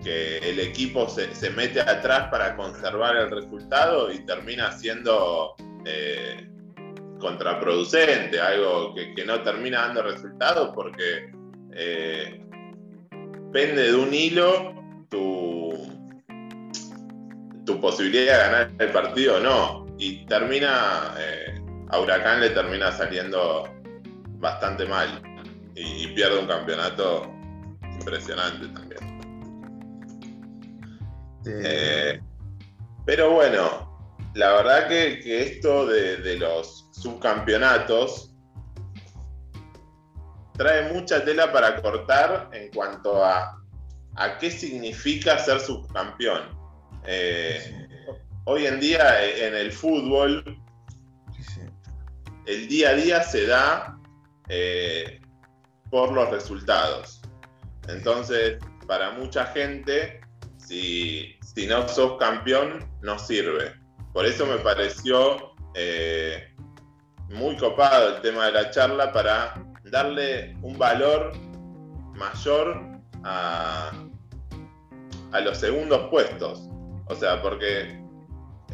que 0.06 0.38
el 0.38 0.60
equipo 0.60 1.08
se, 1.08 1.50
mete 1.50 1.80
atrás 1.80 2.28
para 2.30 2.54
conservar 2.54 3.16
el 3.16 3.28
resultado 3.28 4.12
y 4.12 4.20
termina 4.20 4.70
siendo 4.70 5.56
eh, 5.84 6.48
contraproducente, 7.18 8.40
algo 8.40 8.94
que, 8.94 9.24
no 9.24 9.42
termina 9.42 9.82
dando 9.82 10.02
resultados 10.02 10.70
porque 10.74 11.32
eh, 11.72 12.40
pende 13.52 13.90
de 13.90 13.94
un 13.94 14.12
hilo 14.12 14.74
tu, 15.08 15.72
tu 17.64 17.80
posibilidad 17.80 18.22
de 18.22 18.38
ganar 18.38 18.72
el 18.78 18.90
partido 18.90 19.36
o 19.36 19.40
no. 19.40 19.86
Y 19.98 20.26
termina, 20.26 21.14
eh, 21.18 21.60
a 21.88 22.00
Huracán 22.00 22.40
le 22.40 22.50
termina 22.50 22.92
saliendo 22.92 23.64
bastante 24.38 24.84
mal 24.86 25.22
y, 25.74 26.06
pierde 26.08 26.38
un 26.38 26.46
campeonato 26.46 27.30
impresionante 27.98 28.68
también. 28.68 28.96
Eh, 31.46 32.20
pero 33.04 33.30
bueno, 33.30 33.85
la 34.36 34.52
verdad 34.52 34.88
que, 34.88 35.42
esto 35.42 35.86
de, 35.86 36.36
los 36.36 36.90
subcampeonatos 36.92 38.34
trae 40.58 40.92
mucha 40.92 41.24
tela 41.24 41.50
para 41.50 41.80
cortar 41.80 42.50
en 42.52 42.70
cuanto 42.70 43.24
a, 43.24 43.62
a 44.16 44.38
qué 44.38 44.50
significa 44.50 45.38
ser 45.38 45.58
subcampeón. 45.58 46.54
Eh, 47.06 47.88
hoy 48.44 48.66
en 48.66 48.78
día 48.78 49.24
en 49.24 49.54
el 49.54 49.72
fútbol, 49.72 50.44
el 52.44 52.68
día 52.68 52.90
a 52.90 52.94
día 52.94 53.22
se 53.22 53.46
da 53.46 53.98
eh, 54.50 55.18
por 55.90 56.12
los 56.12 56.28
resultados. 56.28 57.22
Entonces, 57.88 58.58
para 58.86 59.12
mucha 59.12 59.46
gente, 59.46 60.20
si, 60.58 61.38
no 61.66 61.88
sos 61.88 62.18
campeón, 62.18 62.86
no 63.00 63.18
sirve. 63.18 63.85
Por 64.16 64.24
eso 64.24 64.46
me 64.46 64.56
pareció 64.56 65.52
eh, 65.74 66.48
muy 67.28 67.54
copado 67.58 68.16
el 68.16 68.22
tema 68.22 68.46
de 68.46 68.52
la 68.52 68.70
charla 68.70 69.12
para 69.12 69.62
darle 69.84 70.56
un 70.62 70.78
valor 70.78 71.32
mayor 72.14 72.80
a, 73.24 73.92
a 75.32 75.40
los 75.40 75.58
segundos 75.58 76.08
puestos. 76.08 76.66
O 77.08 77.14
sea, 77.14 77.42
porque 77.42 78.02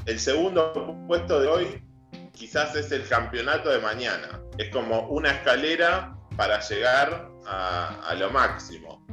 el 0.07 0.20
segundo 0.20 0.96
puesto 1.09 1.40
de 1.40 1.48
hoy 1.48 1.83
quizás 2.31 2.76
es 2.76 2.92
el 2.92 3.05
campeonato 3.09 3.68
de 3.70 3.81
mañana. 3.81 4.40
Es 4.59 4.70
como 4.70 5.09
una 5.09 5.33
escalera 5.33 6.16
para 6.37 6.61
llegar 6.61 7.28
a, 7.46 8.14
lo 8.16 8.31
máximo. 8.31 9.05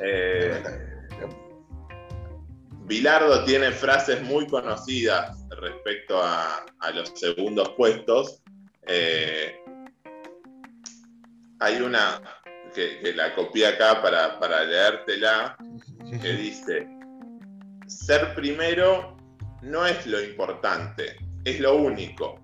Eh, 0.00 0.95
Bilardo 2.86 3.44
tiene 3.44 3.72
frases 3.72 4.22
muy 4.22 4.46
conocidas 4.46 5.36
respecto 5.60 6.22
a, 6.22 6.64
los 6.94 7.10
segundos 7.16 7.70
puestos. 7.70 8.40
Eh, 8.86 9.56
hay 11.58 11.80
una 11.80 12.20
que, 12.72 13.12
la 13.12 13.34
copié 13.34 13.66
acá 13.66 14.00
para, 14.00 14.38
para 14.38 14.62
leértela, 14.62 15.56
que 16.22 16.32
dice, 16.34 16.86
ser 17.88 18.32
primero 18.36 19.16
no 19.62 19.84
es 19.84 20.06
lo 20.06 20.22
importante, 20.22 21.16
es 21.44 21.58
lo 21.58 21.74
único. 21.74 22.40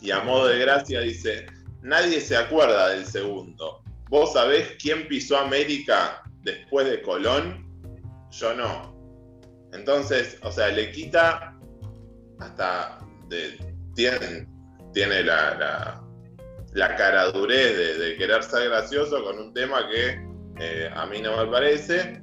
Y 0.00 0.10
a 0.10 0.18
modo 0.20 0.48
de 0.48 0.58
gracia 0.58 1.00
dice, 1.00 1.46
nadie 1.82 2.20
se 2.20 2.36
acuerda 2.36 2.88
del 2.88 3.06
segundo. 3.06 3.84
¿Vos 4.08 4.32
sabés 4.32 4.76
quién 4.82 5.06
pisó 5.06 5.38
América 5.38 6.24
después 6.42 6.88
de 6.90 7.02
Colón? 7.02 7.64
Yo 8.32 8.52
no. 8.54 8.97
Entonces, 9.72 10.38
o 10.42 10.50
sea, 10.50 10.68
le 10.68 10.90
quita 10.92 11.58
hasta 12.40 12.98
tiene, 13.94 14.46
tiene 14.92 15.22
la, 15.22 16.02
la, 16.72 16.96
caradurez 16.96 17.98
de, 17.98 18.16
querer 18.16 18.42
ser 18.42 18.70
gracioso 18.70 19.22
con 19.22 19.38
un 19.38 19.52
tema 19.52 19.88
que 19.88 20.20
eh, 20.60 20.90
a 20.94 21.06
mí 21.06 21.20
no 21.20 21.36
me 21.36 21.50
parece. 21.50 22.22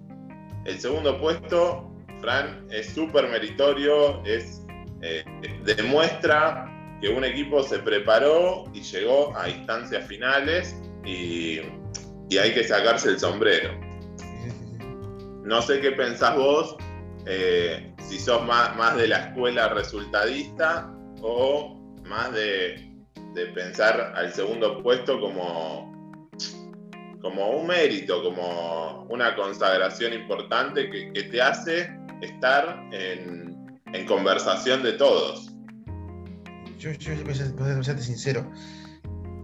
El 0.66 0.80
segundo 0.80 1.20
puesto 1.20 1.92
Fran, 2.22 2.66
es 2.72 2.88
súper 2.94 3.30
meritorio, 3.30 4.24
es, 4.26 4.62
eh, 5.02 5.24
demuestra 5.64 6.72
que 7.02 7.10
un 7.10 7.24
equipo 7.24 7.62
se 7.64 7.80
preparó 7.80 8.64
y 8.74 8.82
llegó 8.82 9.36
a 9.38 9.50
instancias 9.50 10.08
finales 10.08 10.76
y, 11.06 11.60
hay 12.38 12.54
que 12.54 12.64
sacarse 12.66 13.10
el 13.10 13.20
sombrero. 13.20 13.70
No 15.44 15.62
sé 15.62 15.80
qué 15.80 15.92
pensás 15.92 16.36
vos, 16.36 16.76
eh, 17.26 17.94
si 18.08 18.20
sos 18.20 18.46
más, 18.46 18.76
más, 18.76 18.96
de 18.98 19.08
la 19.08 19.28
escuela 19.28 19.70
resultadista 19.70 20.92
o 21.22 21.76
más 22.04 22.32
de, 22.34 22.92
pensar 23.54 24.14
al 24.16 24.32
segundo 24.32 24.82
puesto 24.82 25.20
como, 25.20 26.30
como 27.22 27.50
un 27.50 27.68
mérito, 27.68 28.24
como 28.24 29.04
una 29.10 29.36
consagración 29.36 30.14
importante 30.14 30.90
que, 30.90 31.24
te 31.24 31.42
hace 31.42 31.90
estar 32.22 32.82
en, 32.94 33.44
conversación 34.08 34.84
de 34.84 34.94
todos. 34.94 35.52
Yo, 36.78 36.92
yo, 36.92 37.14
voy 37.24 37.32
a 37.32 37.84
serte 37.84 38.02
sincero. 38.02 38.50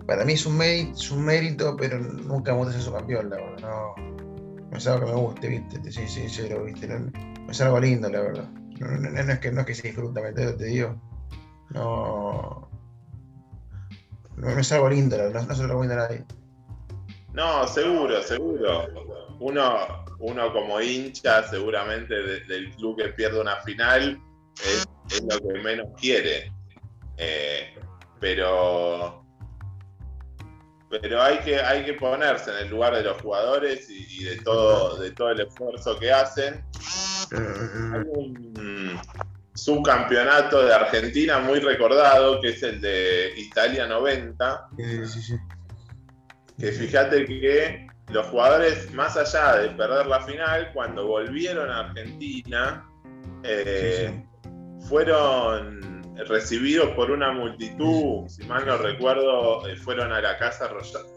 Para 0.06 0.26
mí 0.26 0.34
es 0.34 0.46
un, 0.46 0.58
mérito, 0.58 1.76
pero 1.78 2.00
nunca 2.00 2.52
gusta 2.52 2.74
ser 2.74 2.82
su 2.82 2.94
campeón, 2.94 3.30
la 3.30 3.38
verdad. 3.38 3.60
No, 3.62 3.96
no 4.72 4.78
es 4.78 4.88
algo 4.88 5.06
que 5.06 5.12
me 5.12 5.20
guste, 5.20 5.48
¿viste? 5.50 5.80
Te 5.80 5.92
soy 5.92 6.08
sincero, 6.08 6.64
¿viste? 6.64 6.88
No, 6.88 7.12
es 7.50 7.62
algo 7.62 7.80
lindo, 7.80 8.10
la 8.10 8.22
verdad. 8.22 8.50
No, 8.80 9.20
es, 9.20 9.40
que, 9.40 9.52
no 9.52 9.62
es 9.62 9.68
que 9.68 9.76
se 9.76 9.88
disfruta, 9.90 10.22
te, 10.34 10.54
te 10.54 10.66
digo. 10.66 11.00
No, 11.72 12.70
no, 14.38 14.50
es 14.50 14.72
algo 14.72 14.90
lindo, 14.90 15.18
no, 15.18 15.30
no 15.30 15.56
se 15.56 15.62
lo 15.62 15.68
recomiendo 15.68 15.96
a 15.96 16.08
nadie. 16.08 16.24
No, 17.34 17.68
seguro, 17.68 18.22
seguro. 18.24 18.88
Uno, 19.40 20.06
uno 20.20 20.54
como 20.54 20.80
hincha 20.80 21.48
seguramente 21.50 22.14
del 22.14 22.74
club 22.76 22.98
que 22.98 23.10
pierde 23.10 23.42
una 23.42 23.58
final 23.58 24.20
es, 24.64 24.88
lo 25.24 25.40
que 25.40 25.60
menos 25.60 25.88
quiere. 26.00 26.52
Eh, 27.18 27.76
pero 28.20 29.21
pero 31.00 31.22
hay 31.22 31.40
que, 31.40 31.60
hay 31.60 31.86
que 31.86 31.94
ponerse 31.94 32.52
en 32.52 32.66
el 32.66 32.70
lugar 32.70 32.96
de 32.96 33.04
los 33.04 33.22
jugadores 33.22 33.90
y, 33.90 34.24
de, 34.24 34.38
todo, 34.38 34.98
de 34.98 35.12
todo 35.12 35.30
el 35.30 35.42
esfuerzo 35.42 35.98
que 35.98 36.12
hacen. 36.12 36.64
Hay 37.32 38.04
un 38.08 39.00
subcampeonato 39.54 40.66
de 40.66 40.74
Argentina 40.74 41.40
muy 41.40 41.60
recordado, 41.60 42.42
que 42.42 42.50
es 42.50 42.64
el 42.64 42.82
de 42.82 43.34
Italia 43.38 43.88
90. 43.88 44.70
Que 46.60 46.72
fíjate 46.72 47.26
que 47.26 47.88
los 48.10 48.28
jugadores, 48.28 48.92
más 48.94 49.16
allá 49.16 49.58
de 49.58 49.70
perder 49.70 50.08
la 50.08 50.22
final, 50.22 50.72
cuando 50.74 51.08
volvieron 51.08 51.70
a 51.70 51.80
Argentina, 51.80 52.86
eh, 53.44 54.24
fueron 54.90 55.91
recibidos 56.28 56.90
por 56.92 57.12
una 57.12 57.32
multitud, 57.32 58.28
si 58.28 58.44
mal 58.44 58.66
no 58.66 58.78
recuerdo, 58.78 59.68
eh, 59.68 59.76
fueron 59.76 60.12
a 60.12 60.22
la 60.22 60.38
Casa, 60.38 60.70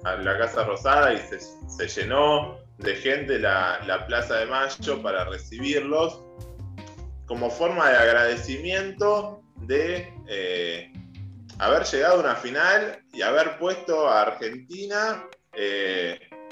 a 0.04 0.16
la 0.16 0.38
casa 0.38 0.64
Rosada 0.64 1.12
y 1.12 1.18
se, 1.18 1.88
llenó 1.88 2.59
de 2.78 2.94
gente 2.96 3.38
la, 3.38 4.04
Plaza 4.07 4.37
de 4.37 4.46
Mayo 4.46 5.02
para 5.02 5.24
recibirlos 5.24 6.22
como 7.26 7.50
forma 7.50 7.90
de 7.90 7.96
agradecimiento 7.96 9.42
de 9.57 10.12
eh, 10.28 10.92
haber 11.59 11.85
llegado 11.85 12.16
a 12.16 12.20
una 12.20 12.37
final 12.37 13.02
y 13.12 13.22
haber 13.22 13.59
puesto 13.59 14.09
a 14.09 14.22
Argentina 14.22 15.24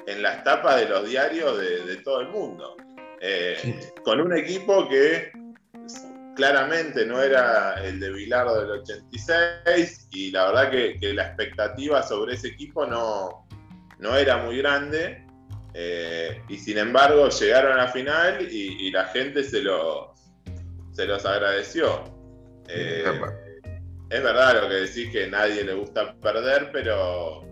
en 0.06 0.22
las 0.22 0.42
tapas 0.44 0.76
de 0.76 0.88
los 0.88 1.08
diarios 1.08 1.58
de, 1.58 1.96
todo 1.98 2.20
el 2.20 2.28
mundo. 2.28 2.76
Eh, 3.20 3.80
con 4.04 4.20
un 4.20 4.36
equipo 4.36 4.88
que 4.88 5.30
claramente 6.34 7.04
no 7.06 7.20
era 7.20 7.82
el 7.84 8.00
de 8.00 8.10
Bilardo 8.10 8.60
del 8.60 8.80
86 8.80 10.08
y 10.12 10.30
la 10.30 10.46
verdad 10.46 10.70
que, 10.70 11.12
la 11.12 11.26
expectativa 11.26 12.02
sobre 12.02 12.34
ese 12.34 12.48
equipo 12.48 12.86
no, 12.86 13.46
no 13.98 14.16
era 14.16 14.38
muy 14.38 14.58
grande 14.58 15.24
eh, 15.74 16.42
y 16.48 16.58
sin 16.58 16.78
embargo 16.78 17.28
llegaron 17.28 17.72
a 17.72 17.84
la 17.84 17.88
final 17.88 18.46
y, 18.50 18.90
la 18.90 19.04
gente 19.06 19.42
se 19.42 19.62
los, 19.62 20.08
se 20.92 21.06
los 21.06 21.24
agradeció. 21.24 22.04
Eh, 22.68 23.04
es 24.10 24.22
verdad 24.22 24.62
lo 24.62 24.68
que 24.68 24.74
decís 24.74 25.10
que 25.10 25.24
a 25.24 25.28
nadie 25.28 25.64
le 25.64 25.72
gusta 25.72 26.14
perder, 26.20 26.70
pero, 26.72 27.48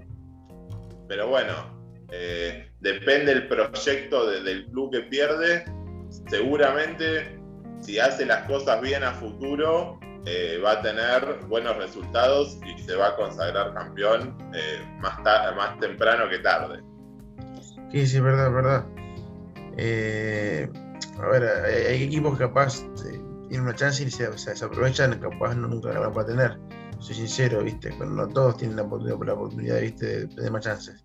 pero 1.09 1.29
bueno, 1.29 1.81
eh, 2.13 2.71
depende 2.81 3.33
el 3.33 3.49
proyecto 3.49 4.31
del 4.31 4.67
club 4.67 4.93
que 4.93 5.01
pierde. 5.01 5.65
Seguramente, 6.29 7.40
si 7.81 7.99
hace 7.99 8.27
las 8.27 8.47
cosas 8.47 8.81
bien 8.81 9.03
a 9.03 9.13
futuro, 9.13 9.99
eh, 10.27 10.61
va 10.65 10.73
a 10.73 10.83
tener 10.83 11.41
buenos 11.49 11.77
resultados 11.77 12.59
y 12.67 12.81
se 12.83 12.95
va 12.95 13.09
a 13.09 13.17
consagrar 13.17 13.73
campeón 13.75 14.37
eh, 14.55 14.85
más, 15.01 15.79
temprano 15.79 16.29
que 16.29 16.39
tarde. 16.41 16.83
Sí, 17.91 18.07
sí, 18.07 18.21
verdad, 18.21 18.53
verdad. 18.53 18.85
a 21.19 21.27
ver, 21.27 21.45
hay, 21.89 22.03
equipos 22.03 22.39
que 22.39 22.45
capaz 22.45 22.83
tienen 23.49 23.63
una 23.67 23.75
chance 23.75 24.03
y 24.05 24.11
se, 24.11 24.27
aprovechan, 24.65 25.19
capaz 25.19 25.55
no, 25.55 25.69
nunca 25.69 25.93
la 25.93 26.01
van 26.01 26.19
a 26.19 26.27
tener. 26.27 26.59
Soy 26.99 27.15
sincero, 27.15 27.63
¿viste? 27.63 27.91
no 27.99 28.29
todos 28.29 28.59
tienen 28.59 28.77
la 28.77 28.83
oportunidad, 28.83 29.19
la 29.25 29.33
oportunidad 29.33 29.81
¿viste? 29.81 30.27
De, 30.27 30.43
de 30.43 30.51
más 30.51 30.63
chances. 30.63 31.03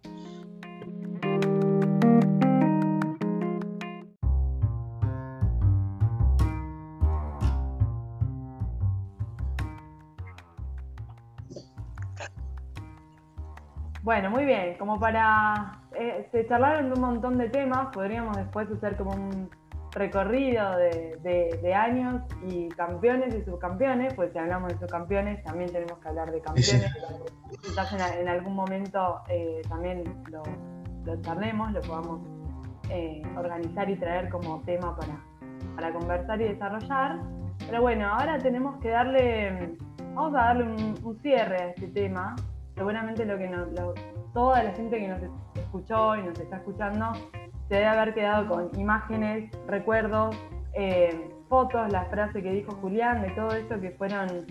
Bueno, 14.06 14.30
muy 14.30 14.46
bien. 14.46 14.78
Como 14.78 15.00
para 15.00 15.80
eh, 15.98 16.30
se 16.32 16.46
charlaron 16.48 16.94
un 16.94 17.02
montón 17.02 17.40
de 17.40 17.50
temas, 17.50 17.88
podríamos 17.92 18.38
después 18.38 18.70
hacer 18.70 18.96
como 18.98 19.14
un 19.14 19.50
recorrido 19.94 20.78
de, 20.78 21.74
años 21.74 22.22
y 22.48 22.70
campeones 22.70 23.34
y 23.34 23.42
subcampeones, 23.44 24.14
pues 24.14 24.32
si 24.32 24.38
hablamos 24.38 24.72
de 24.74 24.78
subcampeones 24.78 25.44
también 25.44 25.72
tenemos 25.72 25.98
que 25.98 26.08
hablar 26.08 26.32
de 26.32 26.40
campeones. 26.40 26.94
Quizás 27.64 27.92
en, 27.94 28.30
algún 28.30 28.56
momento 28.56 29.22
eh, 29.28 29.64
también 29.68 30.04
lo, 30.30 30.44
lo, 31.04 31.20
charlemos, 31.22 31.72
lo 31.72 31.82
podamos 31.82 32.22
eh, 32.92 33.24
organizar 33.36 33.90
y 33.90 33.96
traer 33.96 34.30
como 34.30 34.62
tema 34.62 34.96
para, 34.96 35.20
para 35.76 35.92
conversar 35.92 36.40
y 36.42 36.50
desarrollar. 36.50 37.22
Pero 37.58 37.82
bueno, 37.82 38.08
ahora 38.08 38.38
tenemos 38.38 38.80
que 38.82 38.90
darle, 38.90 39.78
vamos 40.14 40.36
a 40.36 40.46
darle 40.46 40.64
un, 40.66 41.20
cierre 41.24 41.56
a 41.56 41.70
este 41.70 41.88
tema. 41.88 42.36
Seguramente 42.76 43.26
lo 43.26 43.38
que 43.38 43.48
nos, 43.48 43.70
toda 44.34 44.64
la 44.64 44.72
gente 44.74 45.00
que 45.00 45.08
nos 45.08 45.22
escuchó 45.56 46.16
y 46.16 46.24
nos 46.24 46.38
está 46.40 46.58
escuchando 46.58 47.14
se 47.68 47.76
debe 47.76 47.88
haber 47.88 48.14
quedado 48.14 48.48
con 48.48 48.80
imágenes, 48.80 49.50
recuerdos, 49.68 50.36
eh, 50.74 51.30
fotos, 51.50 51.92
la 51.92 52.06
frase 52.06 52.44
que 52.44 52.52
dijo 52.52 52.74
Julián, 52.74 53.22
de 53.22 53.30
todo 53.32 53.56
esto 53.56 53.80
que 53.80 53.92
fueron 53.92 54.46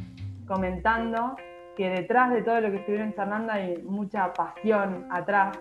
comentando, 0.46 1.37
que 1.76 1.90
detrás 1.90 2.32
de 2.32 2.42
todo 2.42 2.60
lo 2.60 2.70
que 2.70 2.78
estuvieron 2.78 3.12
charlando 3.14 3.52
hay 3.52 3.82
mucha 3.82 4.32
pasión 4.32 5.06
atrás. 5.10 5.58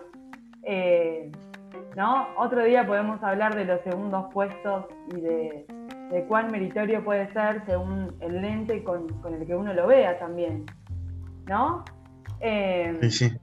Eh, 0.62 1.30
¿no? 1.96 2.26
Otro 2.38 2.64
día 2.64 2.86
podemos 2.86 3.22
hablar 3.22 3.54
de 3.54 3.64
los 3.64 3.80
segundos 3.82 4.26
puestos 4.32 4.86
y 5.14 5.20
de, 5.20 5.66
cuán 6.28 6.50
meritorio 6.50 7.04
puede 7.04 7.32
ser 7.32 7.64
según 7.66 8.16
el 8.20 8.40
lente 8.40 8.82
con, 8.82 9.08
con, 9.20 9.34
el 9.34 9.46
que 9.46 9.54
uno 9.54 9.72
lo 9.72 9.86
vea 9.86 10.18
también, 10.18 10.64
¿no? 11.46 11.84
Eh, 12.40 12.98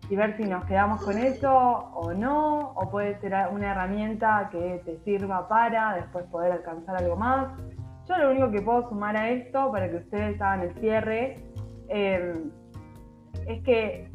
y 0.09 0.15
ver 0.15 0.37
si 0.37 0.43
nos 0.43 0.65
quedamos 0.65 1.03
con 1.03 1.17
eso 1.17 1.51
o 1.51 2.13
no, 2.13 2.71
o 2.75 2.89
puede 2.91 3.19
ser 3.19 3.33
una 3.51 3.71
herramienta 3.71 4.49
que 4.51 4.81
te 4.85 4.99
sirva 5.03 5.47
para 5.47 5.95
después 5.95 6.25
poder 6.25 6.51
alcanzar 6.51 6.97
algo 6.97 7.15
más. 7.15 7.47
Yo 8.07 8.17
lo 8.17 8.31
único 8.31 8.51
que 8.51 8.61
puedo 8.61 8.89
sumar 8.89 9.17
a 9.17 9.29
esto, 9.29 9.71
para 9.71 9.89
que 9.89 9.97
ustedes 9.97 10.39
hagan 10.41 10.61
el 10.61 10.73
cierre, 10.79 11.43
eh, 11.89 12.43
es 13.47 13.63
que 13.63 14.11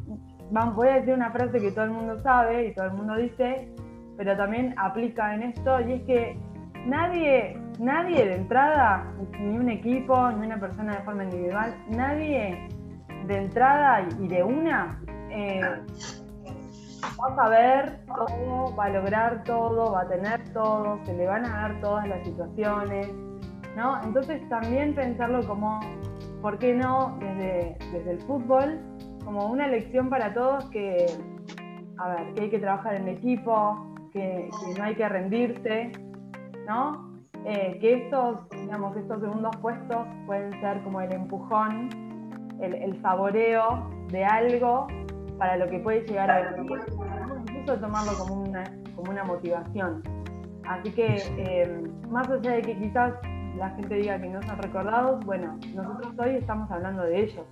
voy 0.75 0.87
a 0.87 0.93
decir 0.95 1.13
una 1.13 1.31
frase 1.31 1.59
que 1.59 1.71
todo 1.71 1.85
el 1.85 1.91
mundo 1.91 2.21
sabe 2.21 2.67
y 2.67 2.73
todo 2.73 2.85
el 2.85 2.93
mundo 2.93 3.15
dice, 3.15 3.69
pero 4.15 4.37
también 4.37 4.73
aplica 4.77 5.33
en 5.35 5.43
esto, 5.43 5.81
y 5.81 5.93
es 5.93 6.01
que 6.03 6.39
nadie, 6.85 7.59
nadie 7.79 8.25
de 8.25 8.35
entrada, 8.35 9.05
ni 9.39 9.57
un 9.57 9.69
equipo, 9.69 10.31
ni 10.31 10.45
una 10.45 10.59
persona 10.59 10.95
de 10.97 11.03
forma 11.03 11.23
individual, 11.23 11.75
nadie 11.89 12.67
de 13.25 13.37
entrada 13.37 14.07
y 14.19 14.27
de 14.27 14.43
una, 14.43 15.01
eh, 15.29 15.61
va 17.19 17.27
a 17.27 17.35
saber 17.35 17.99
todo, 18.05 18.75
va 18.75 18.85
a 18.85 18.89
lograr 18.89 19.43
todo, 19.43 19.91
va 19.93 20.01
a 20.01 20.07
tener 20.07 20.53
todo, 20.53 20.99
se 21.05 21.13
le 21.13 21.25
van 21.25 21.45
a 21.45 21.49
dar 21.49 21.81
todas 21.81 22.07
las 22.07 22.23
situaciones, 22.23 23.11
¿no? 23.75 24.01
Entonces 24.03 24.47
también 24.49 24.95
pensarlo 24.95 25.45
como, 25.47 25.79
¿por 26.41 26.57
qué 26.59 26.73
no 26.73 27.17
desde, 27.19 27.77
desde 27.91 28.11
el 28.11 28.19
fútbol? 28.21 28.79
Como 29.23 29.47
una 29.47 29.67
lección 29.67 30.09
para 30.09 30.33
todos 30.33 30.65
que, 30.69 31.05
a 31.97 32.09
ver, 32.09 32.33
que 32.33 32.41
hay 32.43 32.49
que 32.49 32.59
trabajar 32.59 32.95
en 32.95 33.07
equipo, 33.07 33.95
que, 34.13 34.49
no 34.77 34.83
hay 34.83 34.95
que 34.95 35.07
rendirse, 35.07 35.91
¿no? 36.67 37.07
Eh, 37.45 37.77
que 37.79 38.05
estos, 38.05 38.49
digamos, 38.49 38.95
estos 38.97 39.21
segundos 39.21 39.55
puestos 39.57 40.05
pueden 40.25 40.51
ser 40.59 40.83
como 40.83 40.99
el 41.01 41.13
empujón 41.13 42.06
el, 42.61 43.01
saboreo 43.01 43.89
de 44.09 44.25
algo 44.25 44.87
para 45.37 45.57
lo 45.57 45.67
que 45.67 45.79
puede 45.79 46.01
llegar 46.01 46.31
a 46.31 46.51
venir. 46.51 46.71
Incluso 47.49 47.79
tomarlo 47.79 48.17
como 48.17 48.43
una, 48.43 48.63
como 48.95 49.11
una 49.11 49.23
motivación. 49.23 50.03
Así 50.67 50.91
que, 50.91 51.23
eh, 51.37 51.83
más 52.09 52.29
allá 52.29 52.51
de 52.51 52.61
que 52.61 52.77
quizás 52.77 53.13
la 53.57 53.69
gente 53.71 53.95
diga 53.95 54.19
que 54.19 54.29
no 54.29 54.41
son 54.43 54.57
recordados, 54.57 55.25
bueno, 55.25 55.57
nosotros 55.73 56.13
hoy 56.19 56.35
estamos 56.35 56.69
hablando 56.71 57.03
de 57.03 57.23
ellos. 57.23 57.45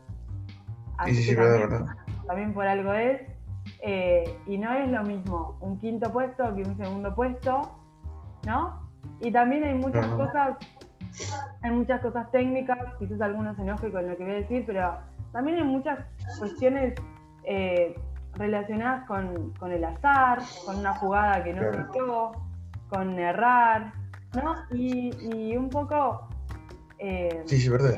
Así 0.98 1.36
que 1.36 1.70
también, 2.28 2.54
por 2.54 2.68
algo 2.68 2.94
es. 2.94 3.22
Eh, 3.82 4.38
y 4.48 4.58
no 4.58 4.72
es 4.74 4.90
lo 4.90 5.04
mismo 5.04 5.58
un 5.60 5.80
quinto 5.80 6.12
puesto 6.12 6.56
que 6.56 6.62
un 6.62 6.78
segundo 6.78 7.14
puesto, 7.16 7.80
¿no? 8.46 8.80
Y 9.22 9.32
también 9.32 9.64
hay 9.64 9.74
muchas 9.74 10.06
cosas 10.08 10.58
hay 11.66 11.72
muchas 11.72 12.02
cosas 12.02 12.30
técnicas, 12.32 12.78
quizás 13.00 13.20
algunos 13.22 13.56
se 13.56 13.64
enojen 13.64 13.92
con 13.92 14.08
lo 14.08 14.16
que 14.16 14.24
voy 14.24 14.34
a 14.34 14.36
decir, 14.36 14.64
pero 14.68 14.98
también 15.32 15.58
hay 15.58 15.64
muchas 15.64 16.00
cuestiones 16.38 16.94
eh, 17.44 17.96
relacionadas 18.36 19.06
con, 19.08 19.72
el 19.72 19.84
azar, 19.84 20.40
con 20.66 20.78
una 20.78 20.94
jugada 20.94 21.44
que 21.44 21.54
no 21.54 21.62
se 21.72 22.00
con 22.90 23.18
errar, 23.18 23.94
¿no? 24.36 24.56
Y, 24.72 25.58
un 25.58 25.70
poco... 25.70 26.28
Eh, 27.00 27.42
sí, 27.46 27.58
sí, 27.58 27.70
verdad. 27.70 27.98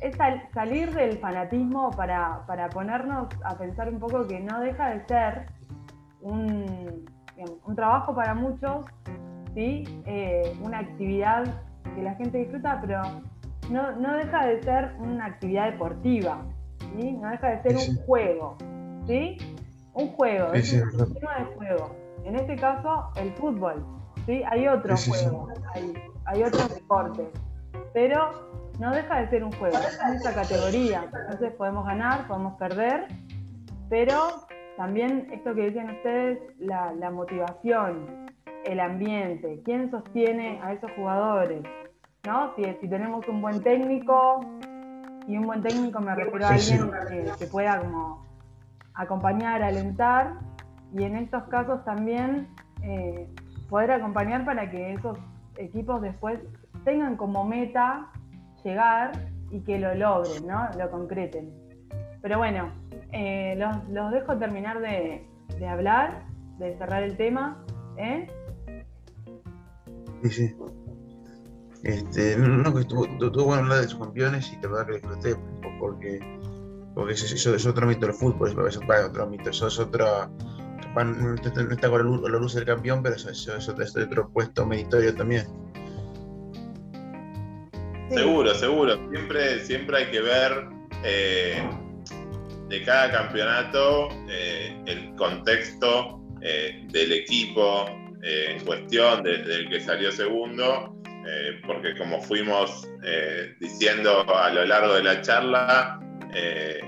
Es 0.00 0.16
salir 0.54 0.94
del 0.94 1.18
fanatismo 1.18 1.90
para, 1.90 2.46
ponernos 2.72 3.28
a 3.44 3.58
pensar 3.58 3.90
un 3.90 3.98
poco 3.98 4.26
que 4.26 4.40
no 4.40 4.60
deja 4.60 4.90
de 4.90 5.06
ser 5.06 5.46
un, 6.22 7.04
trabajo 7.76 8.14
para 8.14 8.34
muchos, 8.34 8.86
¿sí? 9.54 9.84
Eh, 10.06 10.56
una 10.62 10.78
actividad 10.78 11.44
que 11.98 12.04
la 12.04 12.14
gente 12.14 12.38
disfruta, 12.38 12.78
pero 12.80 13.02
no, 13.70 14.16
deja 14.16 14.46
de 14.46 14.62
ser 14.62 14.92
una 15.00 15.26
actividad 15.26 15.72
deportiva, 15.72 16.44
¿sí? 16.96 17.12
no 17.12 17.28
deja 17.28 17.48
de 17.48 17.62
ser 17.62 17.76
un 17.76 17.96
juego, 18.04 18.56
¿sí? 19.06 19.36
Un 19.94 20.08
juego, 20.12 20.52
es 20.52 20.72
un 20.72 20.90
sistema 20.90 21.38
de 21.38 21.44
juego. 21.56 21.96
En 22.24 22.36
este 22.36 22.56
caso, 22.56 23.10
el 23.16 23.32
fútbol, 23.32 23.84
¿sí? 24.26 24.42
Hay 24.48 24.68
otro 24.68 24.96
juego, 24.96 25.48
hay, 25.74 25.92
hay 26.26 26.42
otros 26.44 26.72
deportes, 26.74 27.26
pero 27.92 28.30
no 28.78 28.92
deja 28.92 29.20
de 29.22 29.30
ser 29.30 29.42
un 29.42 29.52
juego, 29.52 29.76
es 29.76 30.20
esa 30.20 30.34
categoría. 30.34 31.04
Entonces 31.04 31.52
podemos 31.54 31.84
ganar, 31.84 32.28
podemos 32.28 32.56
perder, 32.58 33.08
pero 33.90 34.46
también 34.76 35.28
esto 35.32 35.52
que 35.54 35.62
decían 35.62 35.90
ustedes, 35.90 36.38
la, 36.60 36.92
la 36.92 37.10
motivación, 37.10 38.28
el 38.64 38.78
ambiente, 38.78 39.60
quién 39.64 39.90
sostiene 39.90 40.60
a 40.62 40.72
esos 40.72 40.92
jugadores, 40.92 41.62
si, 42.56 42.88
tenemos 42.88 43.26
un 43.28 43.40
buen 43.40 43.62
técnico, 43.62 44.40
y 45.26 45.36
un 45.36 45.46
buen 45.46 45.62
técnico 45.62 46.00
me 46.00 46.14
refiero 46.14 46.46
a 46.46 46.50
alguien 46.50 46.90
que, 47.38 47.46
pueda 47.46 47.80
como 47.80 48.24
acompañar, 48.94 49.62
alentar, 49.62 50.34
y 50.92 51.04
en 51.04 51.16
estos 51.16 51.44
casos 51.44 51.84
también 51.84 52.48
eh, 52.82 53.28
poder 53.68 53.92
acompañar 53.92 54.44
para 54.44 54.70
que 54.70 54.94
esos 54.94 55.18
equipos 55.56 56.00
después 56.00 56.40
tengan 56.84 57.16
como 57.16 57.44
meta 57.44 58.10
llegar 58.64 59.12
y 59.50 59.60
que 59.60 59.78
lo 59.78 59.94
logren, 59.94 60.46
¿no? 60.46 60.68
Lo 60.78 60.90
concreten. 60.90 61.52
Pero 62.22 62.38
bueno, 62.38 62.72
eh, 63.12 63.54
los, 63.56 64.10
dejo 64.10 64.36
terminar 64.38 64.80
de, 64.80 65.26
hablar, 65.68 66.24
de 66.58 66.76
cerrar 66.78 67.02
el 67.02 67.16
tema. 67.16 67.64
¿eh? 67.96 68.26
Sí, 70.22 70.30
sí. 70.30 70.56
Este, 71.84 72.36
no, 72.36 72.74
que 72.74 72.80
estuvo, 72.80 73.06
bueno 73.44 73.62
hablar 73.62 73.82
de 73.82 73.88
sus 73.88 74.00
campeones 74.00 74.52
y 74.52 74.56
la 74.62 74.68
verdad 74.68 74.86
que 74.86 74.92
disfruté 74.94 75.36
porque, 75.78 76.18
porque 76.94 77.12
eso, 77.12 77.54
es 77.54 77.66
otro 77.66 77.86
mito 77.86 78.06
del 78.06 78.14
fútbol, 78.14 78.50
eso, 78.50 78.66
es 78.66 78.76
otro 78.76 79.26
mito, 79.28 79.50
eso 79.50 79.68
es 79.68 79.78
otro, 79.78 80.28
no 80.96 81.34
está 81.34 81.88
con 81.88 82.22
la 82.22 82.38
luz, 82.38 82.54
del 82.54 82.64
campeón, 82.64 83.02
pero 83.02 83.14
eso, 83.14 83.30
es 83.30 83.68
otro 83.68 84.28
puesto 84.30 84.66
meritorio 84.66 85.14
también. 85.14 85.46
Seguro, 88.10 88.54
seguro, 88.54 88.96
siempre, 89.10 89.64
siempre 89.64 89.98
hay 89.98 90.10
que 90.10 90.20
ver 90.20 90.68
eh, 91.04 91.62
de 92.68 92.82
cada 92.82 93.12
campeonato 93.12 94.08
eh, 94.28 94.82
el 94.86 95.14
contexto 95.14 96.20
eh, 96.40 96.86
del 96.90 97.12
equipo 97.12 97.86
en 98.20 98.64
cuestión, 98.64 99.22
del 99.22 99.68
que 99.68 99.80
salió 99.80 100.10
segundo, 100.10 100.97
eh, 101.30 101.60
porque 101.66 101.94
como 101.94 102.22
fuimos 102.22 102.88
eh, 103.04 103.54
diciendo 103.60 104.24
a 104.34 104.48
lo 104.48 104.64
largo 104.64 104.94
de 104.94 105.02
la 105.02 105.20
charla, 105.20 106.00
eh, 106.34 106.80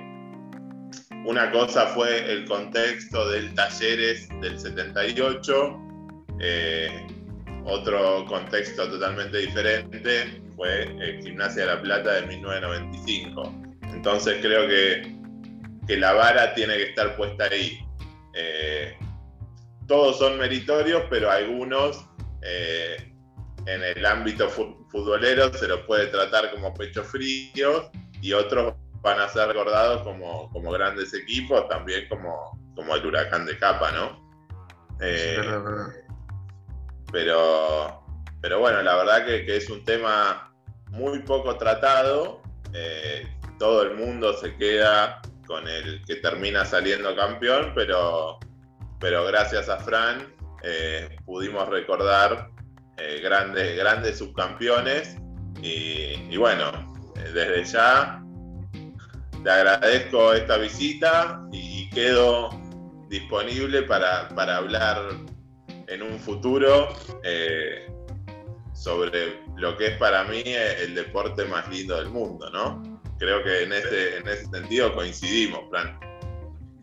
una 1.26 1.50
cosa 1.50 1.88
fue 1.88 2.32
el 2.32 2.46
contexto 2.46 3.28
del 3.28 3.54
Talleres 3.54 4.30
del 4.40 4.58
78, 4.58 5.78
otro 7.66 8.24
contexto 8.26 8.88
totalmente 8.90 9.36
diferente 9.36 10.40
fue 10.56 10.84
el 10.84 11.22
Gimnasia 11.22 11.66
de 11.66 11.74
la 11.74 11.82
Plata 11.82 12.14
de 12.14 12.26
1995. 12.26 13.54
Entonces 13.92 14.38
creo 14.40 14.66
que, 14.66 15.16
que 15.86 15.98
la 15.98 16.14
vara 16.14 16.54
tiene 16.54 16.76
que 16.76 16.84
estar 16.84 17.14
puesta 17.16 17.44
ahí. 17.44 17.78
todos 19.86 20.18
son 20.18 20.38
meritorios, 20.38 21.02
pero 21.10 21.30
algunos 21.30 22.06
en 23.66 23.82
el 23.82 24.04
ámbito 24.06 24.48
futbolero 24.48 25.52
se 25.52 25.68
los 25.68 25.80
puede 25.80 26.06
tratar 26.06 26.50
como 26.52 26.74
pecho 26.74 27.04
frío 27.04 27.90
y 28.20 28.32
otros 28.32 28.74
van 29.02 29.20
a 29.20 29.28
ser 29.28 29.48
recordados 29.48 30.02
como, 30.02 30.50
como 30.50 30.70
grandes 30.72 31.14
equipos, 31.14 31.68
también 31.68 32.08
como, 32.08 32.58
como 32.74 32.94
el 32.94 33.06
huracán 33.06 33.46
de 33.46 33.58
capa, 33.58 33.92
¿no? 33.92 34.30
Eh, 35.00 35.36
verdad, 35.38 35.64
verdad. 35.64 35.86
pero, 37.10 38.04
pero 38.42 38.60
bueno, 38.60 38.82
la 38.82 38.96
verdad 38.96 39.24
que, 39.24 39.46
que 39.46 39.56
es 39.56 39.70
un 39.70 39.84
tema 39.84 40.52
muy 40.90 41.20
poco 41.20 41.56
tratado. 41.56 42.42
Eh, 42.74 43.26
todo 43.58 43.82
el 43.82 43.94
mundo 43.94 44.34
se 44.34 44.54
queda 44.56 45.22
con 45.46 45.66
el 45.66 46.04
que 46.04 46.16
termina 46.16 46.64
saliendo 46.64 47.16
campeón, 47.16 47.72
pero, 47.74 48.38
pero 49.00 49.24
gracias 49.24 49.68
a 49.68 49.78
Fran 49.78 50.34
eh, 50.62 51.16
pudimos 51.24 51.68
recordar 51.68 52.50
eh, 53.00 53.20
grandes, 53.20 53.76
grandes 53.76 54.18
subcampeones 54.18 55.16
y, 55.62 56.36
bueno, 56.36 56.70
eh, 57.16 57.30
desde 57.32 57.64
ya 57.64 58.22
te 59.42 59.50
agradezco 59.50 60.34
esta 60.34 60.58
visita 60.58 61.42
y 61.50 61.88
quedo 61.90 62.50
disponible 63.08 63.82
para, 63.84 64.28
para 64.28 64.58
hablar 64.58 64.98
en 65.86 66.02
un 66.02 66.18
futuro 66.18 66.88
eh, 67.24 67.90
sobre 68.74 69.40
lo 69.56 69.76
que 69.76 69.88
es 69.88 69.96
para 69.98 70.24
mí 70.24 70.42
el 70.44 70.94
deporte 70.94 71.44
más 71.46 71.68
lindo 71.68 71.96
del 71.96 72.10
mundo, 72.10 72.50
¿no? 72.50 73.00
Creo 73.18 73.42
que 73.42 73.64
en 73.64 73.72
ese, 73.72 74.18
en 74.18 74.28
ese 74.28 74.46
sentido 74.46 74.94
coincidimos, 74.94 75.60
Fran. 75.70 75.98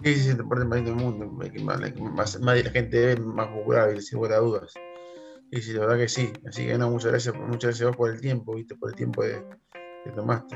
Sí, 0.04 0.16
sí, 0.16 0.30
el 0.30 0.38
deporte 0.38 0.66
más 0.66 0.78
lindo 0.78 0.92
del 0.92 1.04
mundo, 1.04 1.26
más, 1.64 2.40
más, 2.40 2.64
la 2.64 2.72
gente 2.72 3.16
más 3.18 3.48
popular, 3.48 4.00
sin 4.02 4.18
lugar 4.18 4.40
dudas. 4.42 4.74
Y 5.52 5.62
sí, 5.62 5.74
la 5.74 5.82
verdad 5.82 5.98
que 5.98 6.08
sí. 6.08 6.34
Así 6.48 6.66
que 6.68 6.78
no, 6.78 6.90
muchas 6.90 7.12
gracias, 7.12 7.36
muchas 7.36 7.64
gracias 7.64 7.82
a 7.82 7.88
vos 7.88 7.98
por 7.98 8.10
el 8.12 8.20
tiempo, 8.22 8.56
viste, 8.56 8.76
por 8.76 8.90
el 8.90 8.96
tiempo 8.96 9.22
que 9.22 10.12
tomaste. 10.12 10.56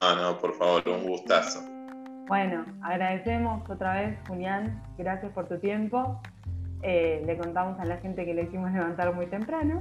Ah, 0.00 0.16
no, 0.20 0.38
por 0.38 0.54
favor, 0.54 0.82
un 0.88 1.06
gustazo. 1.08 1.60
Bueno, 2.26 2.64
agradecemos 2.82 3.68
otra 3.68 3.94
vez, 4.00 4.18
Julián, 4.26 4.82
gracias 4.96 5.32
por 5.32 5.46
tu 5.46 5.58
tiempo. 5.58 6.20
Eh, 6.82 7.22
le 7.24 7.38
contamos 7.38 7.78
a 7.80 7.84
la 7.84 7.96
gente 7.98 8.24
que 8.26 8.34
le 8.34 8.42
hicimos 8.42 8.70
levantar 8.72 9.14
muy 9.14 9.26
temprano. 9.26 9.80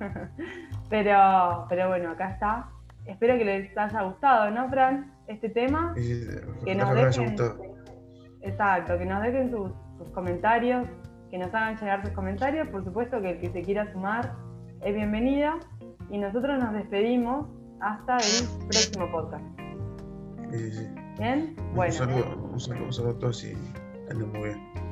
pero, 0.90 1.66
pero 1.68 1.88
bueno, 1.88 2.10
acá 2.10 2.30
está. 2.30 2.68
Espero 3.06 3.36
que 3.36 3.44
les 3.44 3.76
haya 3.76 4.02
gustado, 4.02 4.50
¿no, 4.50 4.68
Fran? 4.68 5.12
Este 5.26 5.48
tema. 5.48 5.92
Sí, 5.96 6.22
sí, 6.22 6.28
Que 6.64 6.74
nos 6.74 6.90
que 6.90 6.98
haya 6.98 7.06
dejen, 7.06 7.24
gustado. 7.26 7.58
exacto, 8.42 8.98
que 8.98 9.06
nos 9.06 9.22
dejen 9.22 9.50
sus, 9.50 9.70
sus 9.98 10.08
comentarios, 10.10 10.86
que 11.34 11.38
nos 11.38 11.52
hagan 11.52 11.76
llegar 11.76 12.00
sus 12.00 12.12
comentarios. 12.12 12.68
Por 12.68 12.84
supuesto 12.84 13.20
que 13.20 13.30
el 13.30 13.40
que 13.40 13.50
se 13.50 13.62
quiera 13.62 13.92
sumar 13.92 14.36
es 14.82 14.94
bienvenido. 14.94 15.54
Y 16.08 16.18
nosotros 16.18 16.62
nos 16.62 16.72
despedimos 16.74 17.48
hasta 17.80 18.18
el 18.18 18.66
próximo 18.68 19.10
podcast. 19.10 19.44
Sí, 20.52 20.70
sí, 20.70 20.72
sí. 20.72 20.88
¿Bien? 21.18 21.56
Un 21.58 21.74
Bueno, 21.74 21.92
saludo, 21.92 22.50
un 22.52 22.60
saludo, 22.60 22.84
un 22.84 22.92
saludo 22.92 23.10
a 23.16 23.18
todos 23.18 23.44
y 23.44 23.52
anden 24.08 24.30
muy 24.30 24.44
bien. 24.44 24.83